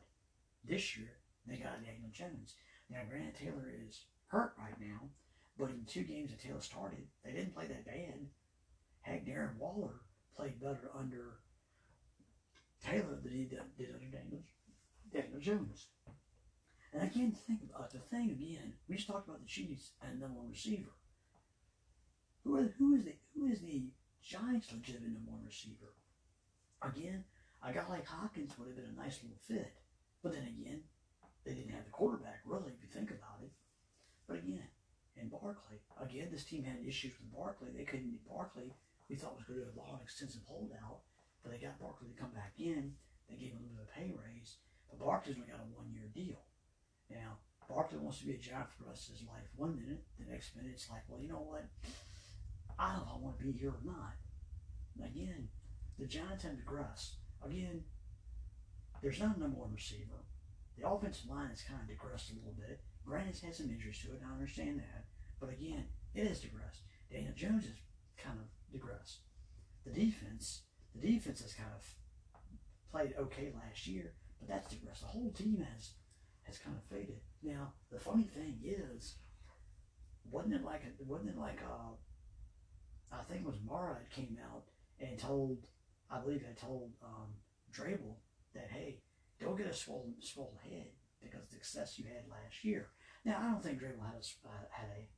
[0.63, 1.19] this year
[1.49, 2.55] they got Daniel Jones.
[2.89, 5.09] Now, Grant Taylor is hurt right now,
[5.57, 8.27] but in two games that Taylor started, they didn't play that bad.
[9.01, 10.01] Heck, Darren Waller
[10.35, 11.39] played better under
[12.83, 14.43] Taylor than he did, under Daniel,
[15.13, 15.87] Daniel Jones.
[16.93, 18.73] And I can't think about uh, the thing again.
[18.87, 20.89] We just talked about the Chiefs and number one receiver.
[22.43, 23.89] Who, is who is the who is the
[24.23, 25.93] Giants' legitimate number one receiver?
[26.81, 27.23] Again,
[27.61, 29.73] a guy like Hopkins would have been a nice little fit,
[30.23, 30.81] but then again,
[31.45, 33.51] they didn't have the quarterback really, if you think about it.
[34.27, 34.65] But again,
[35.19, 37.69] and Barkley, again, this team had issues with Barkley.
[37.75, 38.11] They couldn't.
[38.11, 38.73] get Barkley,
[39.09, 41.03] we thought was going to do a long, extensive holdout,
[41.43, 42.95] but they got Barkley to come back in.
[43.27, 44.57] They gave him a little bit of a pay raise,
[44.89, 46.39] but Barkley's only got a one-year deal.
[47.09, 47.37] Now,
[47.69, 49.45] Barkley wants to be a Giant for the rest of his life.
[49.55, 51.65] One minute, the next minute, it's like, well, you know what?
[52.77, 54.13] I don't know if I want to be here or not.
[54.97, 55.49] And again,
[55.97, 57.15] the Giants have digressed.
[57.45, 57.83] Again,
[59.01, 60.25] there's not a number one receiver.
[60.77, 62.79] The offensive line has kind of digressed a little bit.
[63.05, 65.05] Granted, it's had some injuries to it, I understand that.
[65.39, 65.85] But again,
[66.15, 66.81] it has digressed.
[67.11, 67.75] Daniel Jones has
[68.17, 69.19] kind of digressed.
[69.85, 70.63] The defense,
[70.95, 71.83] the defense has kind of
[72.91, 75.01] played okay last year, but that's the rest.
[75.01, 75.91] The whole team has
[76.43, 77.19] has kind of faded.
[77.43, 79.15] Now, the funny thing is,
[80.29, 81.93] wasn't it like wasn't it like uh,
[83.11, 84.63] I think it was Mara that came out
[84.99, 85.67] and told,
[86.11, 87.33] I believe I told um,
[88.53, 88.99] that hey,
[89.39, 90.87] don't get a swollen swollen head
[91.21, 92.89] because of the success you had last year.
[93.25, 95.09] Now, I don't think Daboll had a uh, had a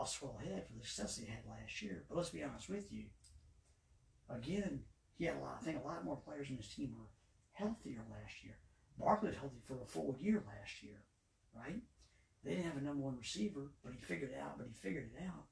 [0.00, 2.04] a swollen head for the success he had last year.
[2.08, 3.06] But let's be honest with you.
[4.28, 4.80] Again,
[5.18, 5.58] he had a lot.
[5.60, 7.06] I think a lot more players in his team were
[7.60, 8.56] healthier last year.
[8.98, 11.04] Barkley was healthy for a full year last year,
[11.54, 11.80] right?
[12.42, 14.56] They didn't have a number one receiver, but he figured it out.
[14.56, 15.44] But he figured it out.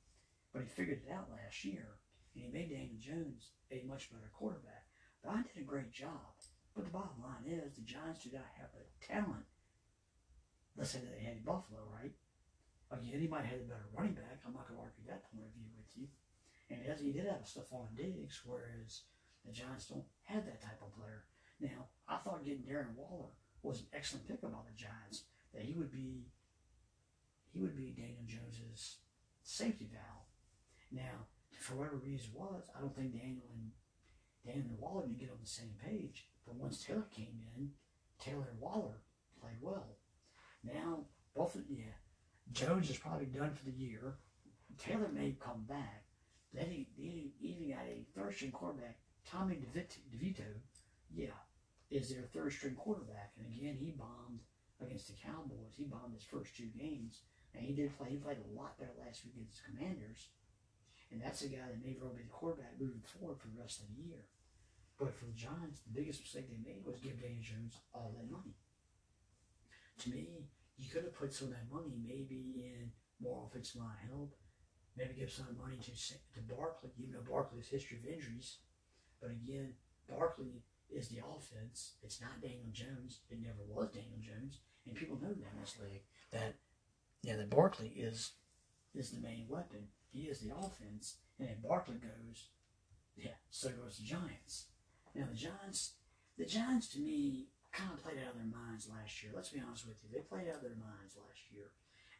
[0.52, 2.00] But he figured it out last year,
[2.34, 4.88] and he made Daniel Jones a much better quarterback.
[5.22, 6.32] Brian did a great job.
[6.74, 9.44] But the bottom line is the Giants do not have the talent.
[10.76, 12.14] Let's say that they had Buffalo, right?
[12.94, 14.40] Again, he might have had a better running back.
[14.46, 16.06] I'm not going to argue that point of view with you.
[16.70, 19.10] And as he did have Stefon Diggs, whereas
[19.44, 21.26] the Giants don't have that type of player.
[21.60, 23.30] Now, I thought getting Darren Waller
[23.62, 25.24] was an excellent pickup by the Giants.
[25.54, 26.26] That he would be
[27.52, 28.98] he would be Daniel Jones's
[29.42, 30.26] safety valve.
[30.92, 31.26] Now,
[31.58, 33.70] for whatever reason it was, I don't think Daniel and
[34.44, 36.28] Daniel and Waller didn't get on the same page.
[36.46, 37.70] But once Taylor came in,
[38.18, 39.00] Taylor and Waller
[39.40, 39.96] played well.
[40.62, 41.00] Now,
[41.34, 41.96] both of yeah,
[42.52, 44.16] Jones is probably done for the year.
[44.78, 46.04] Taylor may come back.
[46.52, 48.98] Then he, he even got a third string quarterback,
[49.30, 50.44] Tommy DeVito,
[51.14, 51.26] yeah,
[51.90, 53.32] is their third string quarterback.
[53.38, 54.40] And again, he bombed
[54.80, 55.76] against the Cowboys.
[55.76, 57.22] He bombed his first two games.
[57.54, 60.28] And he did play, he played a lot better last week against the Commanders.
[61.10, 63.80] And that's the guy that may well be the quarterback moving forward for the rest
[63.80, 64.28] of the year.
[64.98, 68.30] But for the Giants, the biggest mistake they made was give Daniel Jones all that
[68.30, 68.58] money.
[70.04, 73.98] To me, you could have put some of that money maybe in more offensive line
[74.06, 74.34] help,
[74.96, 75.92] maybe give some money to
[76.34, 78.58] to Barkley, even though Barkley's history of injuries.
[79.20, 79.74] But again,
[80.08, 81.94] Barkley is the offense.
[82.02, 83.20] It's not Daniel Jones.
[83.30, 86.54] It never was Daniel Jones, and people know that in this league that
[87.22, 88.32] yeah, that Barkley is
[88.94, 89.88] is the main weapon.
[90.10, 92.48] He is the offense, and if Barkley goes,
[93.16, 94.66] yeah, so goes the Giants.
[95.14, 95.94] Now the Giants,
[96.38, 99.32] the Giants to me kind of played out of their minds last year.
[99.34, 101.70] Let's be honest with you, they played out of their minds last year,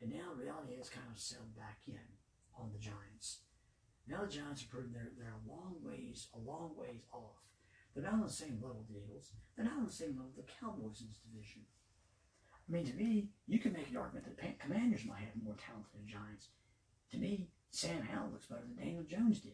[0.03, 2.05] and now reality has kind of settled back in
[2.59, 3.41] on the Giants.
[4.07, 7.41] Now the Giants have proven they're they're a long ways, a long ways off.
[7.95, 9.32] They're not on the same level the Eagles.
[9.57, 11.62] They're not on the same level the Cowboys in this division.
[12.68, 15.86] I mean, to me, you can make an argument that Commanders might have more talent
[15.93, 16.49] than the Giants.
[17.12, 19.53] To me, Sam Howell looks better than Daniel Jones did.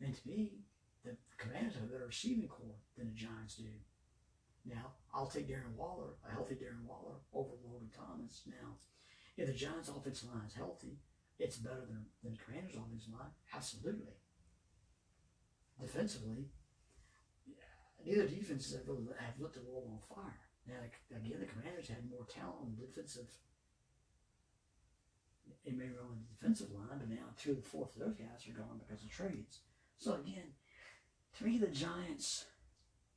[0.00, 0.58] And to me,
[1.04, 3.70] the Commanders have a better receiving corps than the Giants do.
[4.66, 8.42] Now, I'll take Darren Waller, a healthy Darren Waller, over Logan Thomas.
[8.46, 8.74] Now,
[9.36, 10.98] if the Giants' offensive line is healthy,
[11.38, 13.30] it's better than, than the Commanders' offensive line.
[13.54, 14.18] Absolutely.
[15.80, 16.48] Defensively,
[18.04, 20.40] neither defenses have really have lit the world on fire.
[20.66, 23.30] Now, again, the Commanders had more talent on the defensive,
[25.64, 28.14] it may run on the defensive line, but now two of the fourth of those
[28.14, 29.60] guys are gone because of trades.
[29.98, 30.54] So again,
[31.38, 32.46] to me, the Giants,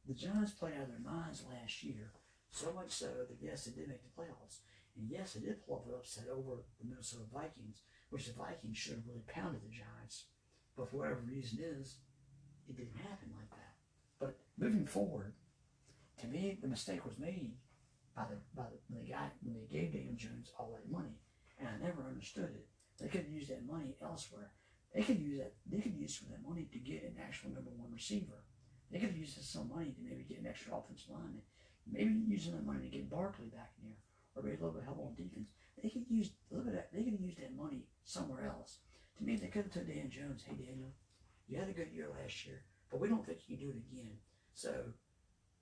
[0.07, 2.12] the Giants played out of their minds last year.
[2.51, 4.66] So much so that yes, they did make the playoffs,
[4.97, 8.78] and yes, they did pull off an upset over the Minnesota Vikings, which the Vikings
[8.78, 10.26] should have really pounded the Giants.
[10.76, 11.97] But for whatever reason is,
[12.70, 13.74] it didn't happen like that.
[14.20, 15.34] But moving forward,
[16.22, 17.53] to me, the mistake was made
[18.15, 21.17] by the by the when they got when they gave Daniel Jones all that money,
[21.57, 22.67] and I never understood it.
[22.99, 24.51] They could use that money elsewhere.
[24.93, 25.53] They could use that.
[25.65, 28.43] They could use some of that money to get an actual number one receiver.
[28.91, 31.43] They could use some money to maybe get an extra offensive lineman.
[31.89, 34.01] Maybe using that money to get Barkley back in here,
[34.36, 35.47] or maybe a little bit of help on defense.
[35.82, 36.80] They could use a little bit.
[36.80, 38.80] Of, they could use that money somewhere else.
[39.17, 40.93] To me, they could have told Dan Jones, "Hey Daniel,
[41.49, 43.81] you had a good year last year, but we don't think you can do it
[43.91, 44.17] again.
[44.53, 44.93] So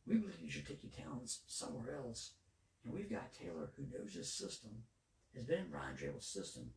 [0.05, 2.33] we believe you should take your talents somewhere else.
[2.83, 4.71] And we've got Taylor who knows his system,
[5.33, 6.71] has been in Brian Daboll's system,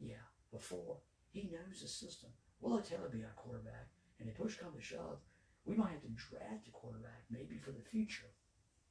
[0.00, 0.96] yeah, before.
[1.30, 2.30] He knows the system.
[2.60, 3.88] We'll let Taylor be our quarterback.
[4.18, 5.18] And if push comes to shove,
[5.64, 8.32] we might have to draft a quarterback maybe for the future.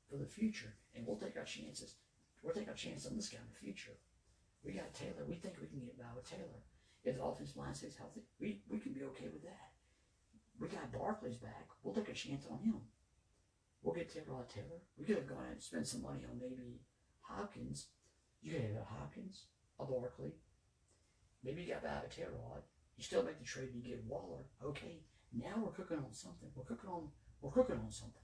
[0.10, 0.76] For the future.
[0.96, 1.96] And we'll take our chances.
[2.42, 3.98] We'll take our chance on this guy in the future.
[4.64, 5.26] We got Taylor.
[5.28, 6.62] We think we can get by with Taylor.
[7.04, 9.72] If the offensive line stays healthy, we, we can be okay with that.
[10.60, 11.68] We got Barkley's back.
[11.82, 12.82] We'll take a chance on him.
[13.82, 14.80] We'll get Tyrod Taylor.
[14.98, 16.80] We could have gone and spent some money on maybe
[17.22, 17.88] Hopkins.
[18.42, 19.48] You could have a Hopkins,
[19.80, 20.36] a Barkley.
[21.44, 22.64] Maybe you got back a Tyrod.
[22.96, 24.46] You still make the trade and you get Waller.
[24.64, 25.02] Okay,
[25.34, 26.50] now we're cooking on something.
[26.56, 27.10] We're cooking on
[27.42, 28.22] we're cooking on something.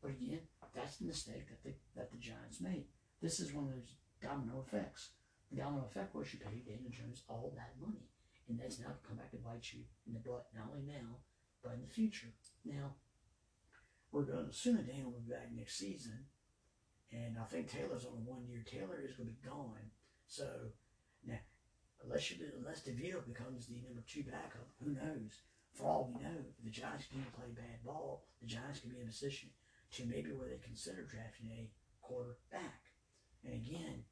[0.00, 0.40] But again,
[0.74, 2.86] that's the mistake that the that the Giants made.
[3.20, 5.10] This is one of those domino effects.
[5.54, 8.08] Domino effect was you paid Daniel Jones all that money.
[8.48, 11.20] And that's now come back to bite you in the butt, not only now,
[11.62, 12.32] but in the future.
[12.64, 12.96] Now,
[14.10, 16.24] we're going to assume that Daniel will be back next season.
[17.12, 18.64] And I think Taylor's on a one year.
[18.64, 19.92] Taylor is going to be gone.
[20.26, 20.44] So
[21.26, 21.40] now,
[22.04, 25.44] unless you unless DeVito becomes the number two backup, who knows?
[25.72, 29.06] For all we know, the Giants can play bad ball, the Giants can be in
[29.06, 29.50] a position
[29.92, 31.70] to maybe where they consider drafting a
[32.02, 32.82] quarterback.
[33.44, 34.04] And again,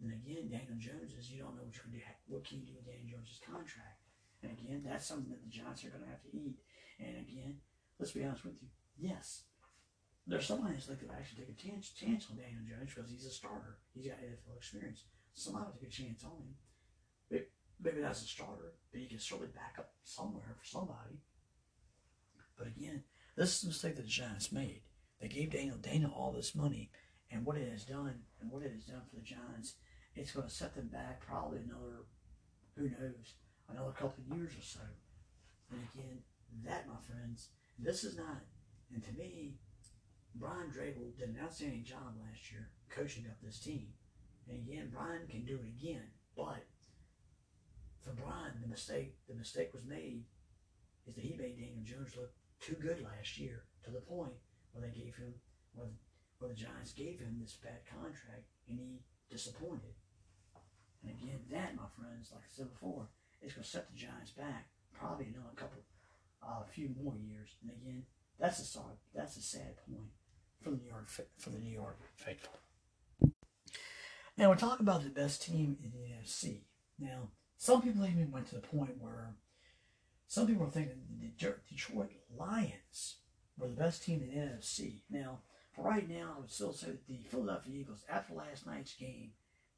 [0.00, 2.02] and again, Daniel Jones is you don't know what you can do.
[2.26, 4.06] What can you do with Daniel Jones's contract?
[4.42, 6.62] And again, that's something that the Giants are going to have to eat.
[7.02, 7.58] And again,
[7.98, 8.68] let's be honest with you.
[8.98, 9.42] Yes,
[10.26, 13.26] there's somebody that's like to actually take a chance, chance on Daniel Jones because he's
[13.26, 13.78] a starter.
[13.94, 15.04] He's got NFL experience.
[15.32, 16.54] Somebody will take a chance on him.
[17.30, 17.44] Maybe,
[17.80, 21.22] maybe that's a starter, but he can certainly back up somewhere for somebody.
[22.56, 23.04] But again,
[23.36, 24.82] this is the mistake that the Giants made.
[25.20, 26.90] They gave Daniel Daniel all this money,
[27.30, 29.74] and what it has done, and what it has done for the Giants,
[30.18, 32.04] it's going to set them back probably another,
[32.76, 33.34] who knows,
[33.70, 34.80] another couple of years or so.
[35.70, 36.18] And again,
[36.64, 37.48] that, my friends,
[37.78, 38.42] this is not,
[38.92, 39.54] and to me,
[40.34, 43.88] Brian Daboll did an outstanding job last year coaching up this team.
[44.48, 46.08] And again, Brian can do it again.
[46.36, 46.64] But
[48.04, 50.24] for Brian, the mistake the mistake was made
[51.06, 54.32] is that he made Daniel Jones look too good last year to the point
[54.72, 55.34] where they gave him
[55.74, 55.88] where,
[56.38, 59.00] where the Giants gave him this bad contract and he
[59.30, 59.94] disappointed.
[61.02, 63.08] And again, that, my friends, like I said before,
[63.42, 64.68] is going to set the Giants back
[64.98, 65.82] probably another couple
[66.42, 67.56] uh, a few more years.
[67.62, 68.02] And again,
[68.38, 70.10] that's a sad, that's a sad point
[70.62, 72.58] for the New York for the New York faithful.
[74.36, 76.62] Now we're talking about the best team in the NFC.
[76.98, 79.34] Now, some people even went to the point where
[80.26, 81.32] some people were thinking the
[81.68, 83.16] Detroit Lions
[83.56, 85.00] were the best team in the NFC.
[85.10, 85.40] Now,
[85.72, 89.30] for right now, I would still say that the Philadelphia Eagles, after last night's game,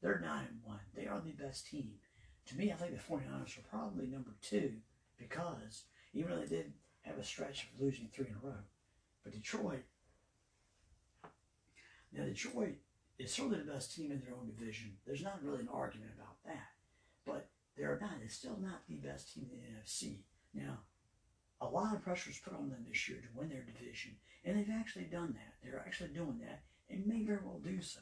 [0.03, 0.79] they're 9 and 1.
[0.95, 1.93] They are the best team.
[2.47, 4.73] To me, I think the 49ers are probably number two
[5.19, 6.73] because even though they did
[7.03, 8.59] have a stretch of losing three in a row.
[9.23, 9.85] But Detroit,
[12.13, 12.77] now Detroit
[13.19, 14.93] is certainly the best team in their own division.
[15.07, 16.69] There's not really an argument about that.
[17.27, 20.19] But they're not, it's still not the best team in the NFC.
[20.55, 20.79] Now,
[21.61, 24.13] a lot of pressure is put on them this year to win their division,
[24.45, 25.55] and they've actually done that.
[25.63, 28.01] They're actually doing that, and may very well do so.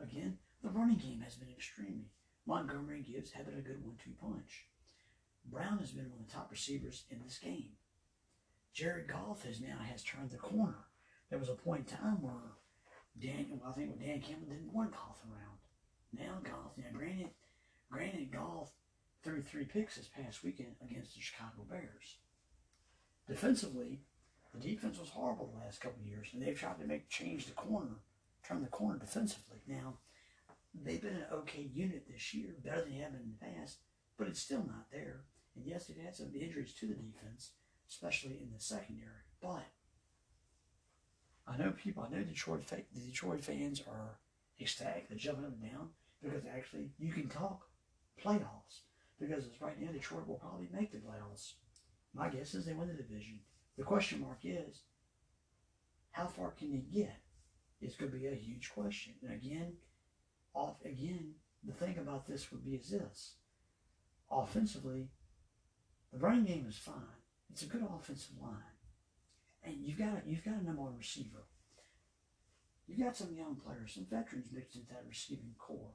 [0.00, 2.10] Again, the running game has been extremely.
[2.46, 4.66] Montgomery Gibbs having a good one-two punch.
[5.44, 7.72] Brown has been one of the top receivers in this game.
[8.72, 10.86] Jared Goff has now has turned the corner.
[11.28, 12.56] There was a point in time where
[13.20, 15.58] Daniel, I think Dan Campbell didn't want Goff around.
[16.12, 17.30] Now Goff, now granted,
[17.90, 18.72] granted Goff
[19.22, 22.18] threw three picks this past weekend against the Chicago Bears.
[23.28, 24.00] Defensively,
[24.52, 27.52] the defense was horrible the last couple years, and they've tried to make change the
[27.52, 28.00] corner,
[28.46, 29.58] turn the corner defensively.
[29.66, 29.98] Now,
[30.74, 33.78] they've been an okay unit this year, better than they have been in the past,
[34.18, 35.24] but it's still not there.
[35.56, 37.52] And yes, they've had some injuries to the defense,
[37.88, 39.24] especially in the secondary.
[39.42, 39.66] But
[41.46, 44.18] I know people, I know Detroit, the Detroit fans are
[44.60, 45.08] ecstatic.
[45.08, 45.88] They're jumping up and down
[46.22, 47.66] because actually you can talk
[48.22, 48.82] playoffs.
[49.18, 51.54] Because as right now, Detroit will probably make the playoffs.
[52.14, 53.40] My guess is they win the division.
[53.76, 54.82] The question mark is,
[56.12, 57.16] how far can they get?
[57.80, 59.14] It's going to be a huge question.
[59.22, 59.74] And again,
[60.54, 61.34] off again,
[61.64, 63.34] the thing about this would be is this:
[64.30, 65.08] offensively,
[66.12, 66.94] the running game is fine.
[67.50, 68.76] It's a good offensive line,
[69.62, 71.46] and you've got a, you've got a number one receiver.
[72.86, 75.94] You've got some young players, some veterans mixed into that receiving corps.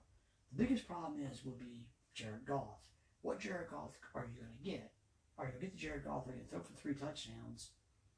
[0.51, 2.79] The biggest problem is will be Jared Goff.
[3.21, 4.91] What Jared Goff are you going to get?
[5.37, 7.71] Are you going to get the Jared Goff that can throw for three touchdowns?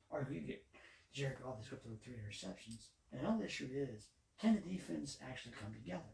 [0.10, 0.66] Or are you going to get
[1.12, 2.90] Jared Goff that's going to throw three interceptions?
[3.12, 4.10] And another issue is,
[4.40, 6.14] can the defense actually come together?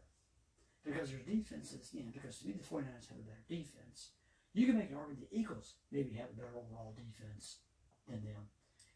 [0.84, 4.10] Because there's defenses, you know, because to me the 49ers have a better defense.
[4.52, 7.58] You can make an argument the Eagles maybe have a better overall defense
[8.06, 8.48] than them.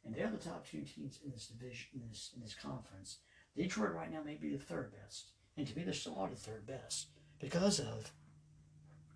[0.05, 3.18] And they're the top two teams in this division, in this in this conference.
[3.57, 5.32] Detroit right now may be the third best.
[5.57, 7.09] And to me, they're still are the third best
[7.41, 8.12] because of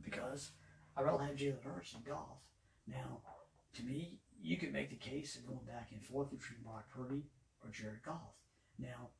[0.02, 0.50] because
[0.96, 2.42] I rather have Jalen Hurts and Goff.
[2.86, 3.20] Now,
[3.74, 7.22] to me, you could make the case of going back and forth between Brock Purdy
[7.62, 8.34] or Jared Goff.
[8.78, 9.10] Now,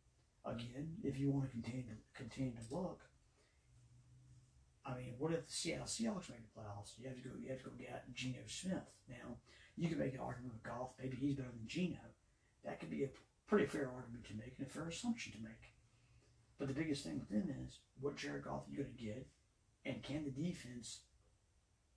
[0.45, 3.01] again, if you want to continue to continue to look,
[4.85, 6.99] I mean, what if the Seattle Seahawks make the playoffs?
[6.99, 7.31] You have to go.
[7.41, 8.91] You have to go get Geno Smith.
[9.09, 9.39] Now,
[9.77, 10.95] you can make an argument with Goff.
[11.01, 12.03] Maybe he's better than Geno.
[12.65, 13.11] That could be a
[13.47, 15.73] pretty fair argument to make and a fair assumption to make.
[16.59, 19.27] But the biggest thing with them is what Jared Goff are you going to get,
[19.85, 21.03] and can the defense,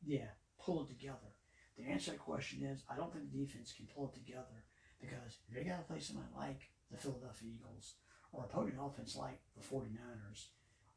[0.03, 1.33] yeah, pull it together?
[1.77, 4.65] The answer to that question is I don't think the defense can pull it together
[4.99, 6.61] because if they got to play somebody like
[6.91, 7.95] the Philadelphia Eagles
[8.31, 10.47] or a potent offense like the 49ers,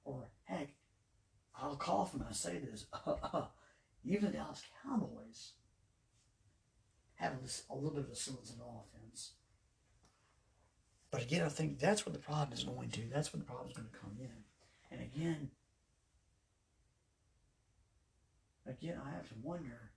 [0.05, 0.71] or heck,
[1.61, 2.87] I'll cough when I say this,
[4.05, 5.53] even the Dallas Cowboys
[7.17, 7.33] have
[7.71, 9.33] a, little bit of a semblance of offense.
[11.11, 13.01] But again, I think that's what the problem is going to.
[13.13, 14.45] That's what the problem is going to come in.
[14.91, 15.51] And again,
[18.67, 19.91] again, I have to wonder,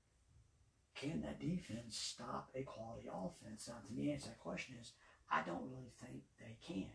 [0.95, 3.67] can that defense stop a quality offense?
[3.67, 4.93] Now, to me, answer that question is,
[5.29, 6.89] I don't really think they can.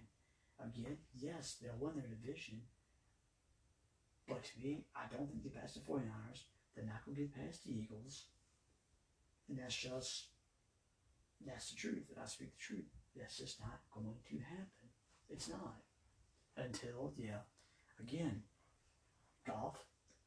[0.58, 2.62] Again, yes, they'll win their division.
[4.28, 6.42] But to me, I don't think they pass the 49ers.
[6.74, 8.24] They're not going to get past the Eagles.
[9.48, 10.26] And that's just,
[11.46, 12.10] that's the truth.
[12.10, 12.90] And I speak the truth.
[13.16, 14.90] That's just not going to happen.
[15.30, 15.76] It's not.
[16.56, 17.44] Until, yeah,
[18.00, 18.42] again,
[19.46, 19.84] Goff.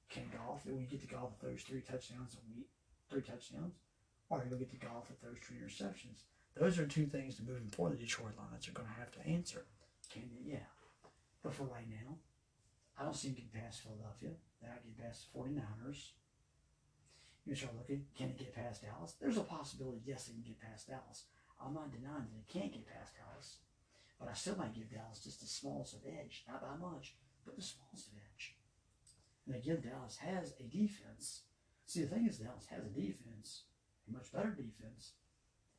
[0.10, 2.68] Can Goff, when you get to Goff with those three touchdowns a week,
[3.10, 3.74] three touchdowns,
[4.30, 6.24] or you will get to Goff with those three interceptions.
[6.56, 9.28] Those are two things that moving forward the Detroit Lions are going to have to
[9.28, 9.66] answer.
[10.12, 10.52] Can they?
[10.52, 10.70] Yeah.
[11.44, 12.18] But for right now,
[13.00, 14.36] I don't see them getting past Philadelphia.
[14.62, 16.20] Not getting past the 49ers.
[17.46, 19.16] You start looking, can they get past Dallas?
[19.20, 21.26] There's a possibility, yes, they can get past Dallas.
[21.58, 23.58] I'm not denying that they can't get past Dallas,
[24.20, 27.56] but I still might give Dallas just the smallest of edge, not by much, but
[27.56, 28.56] the smallest of edge.
[29.48, 31.48] And again, Dallas has a defense.
[31.88, 33.64] See, the thing is, Dallas has a defense,
[34.08, 35.14] a much better defense,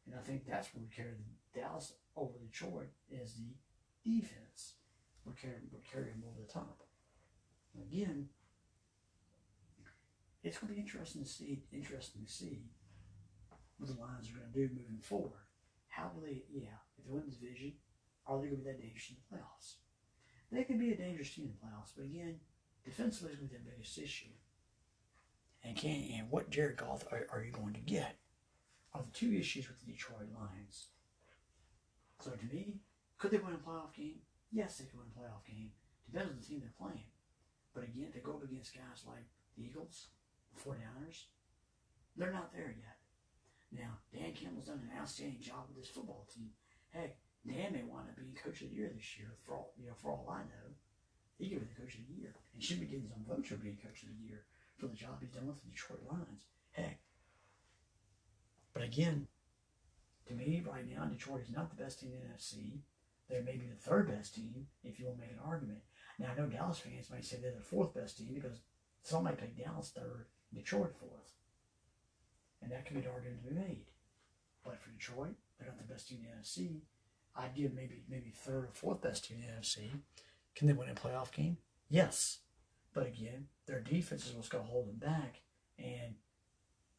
[0.06, 3.54] and I think that's where we carry the Dallas over Detroit is the
[4.02, 4.74] defense.
[5.24, 6.82] We're carrying, we're carrying them over the top.
[7.74, 8.28] Again,
[10.42, 11.62] it's going to be interesting to see.
[11.72, 12.62] Interesting to see
[13.78, 15.40] what the Lions are going to do moving forward.
[15.88, 17.74] How will they, yeah, if they win the division,
[18.26, 19.74] are they going to be that dangerous in the playoffs?
[20.52, 22.36] They could be a dangerous team in the playoffs, but again,
[22.84, 24.34] defensively is going to be their biggest issue.
[25.62, 28.16] And can and what Jared Goff are, are you going to get?
[28.92, 30.88] Are the two issues with the Detroit Lions.
[32.18, 32.80] So to me,
[33.18, 34.20] could they win a playoff game?
[34.50, 35.70] Yes, they could win a playoff game.
[36.10, 37.04] Depends on the team they're playing.
[37.74, 40.08] But again, to go up against guys like the Eagles,
[40.54, 41.30] the 49ers,
[42.16, 42.98] they're not there yet.
[43.70, 46.50] Now, Dan Campbell's done an outstanding job with this football team.
[46.90, 47.16] Heck,
[47.46, 49.94] Dan may wind up being coach of the year this year, for all you know,
[49.94, 50.74] for all I know.
[51.38, 52.34] He could be the coach of the year.
[52.52, 54.44] And should be getting some votes for being coach of the year
[54.76, 56.44] for the job he's done with the Detroit Lions.
[56.72, 56.98] Heck.
[58.74, 59.28] But again,
[60.26, 62.80] to me, right now, Detroit is not the best team in the NFC.
[63.28, 65.80] They may be the third best team, if you want to make an argument.
[66.20, 68.58] Now, I know Dallas fans might say they're the fourth best team because
[69.02, 71.32] some might pick Dallas third, Detroit fourth.
[72.62, 73.86] And that can be an argument to be made.
[74.62, 76.82] But for Detroit, they're not the best team in the NFC.
[77.34, 79.88] I'd give maybe maybe third or fourth best team in the NFC.
[80.54, 81.56] Can they win a playoff game?
[81.88, 82.40] Yes.
[82.92, 85.40] But again, their defense is what's going to hold them back.
[85.78, 86.16] And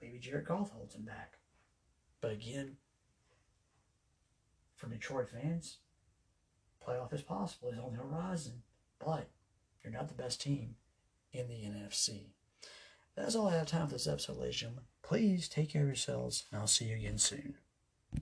[0.01, 1.37] maybe Jared Goff holds them back.
[2.21, 2.77] But again,
[4.75, 5.77] for Detroit fans,
[6.83, 7.69] playoff is possible.
[7.69, 8.63] It's on the horizon.
[9.03, 9.27] But
[9.83, 10.75] you're not the best team
[11.33, 12.31] in the NFC.
[13.15, 14.83] That's all I have time for this episode, ladies and gentlemen.
[15.03, 17.55] please take care of yourselves, and I'll see you again soon.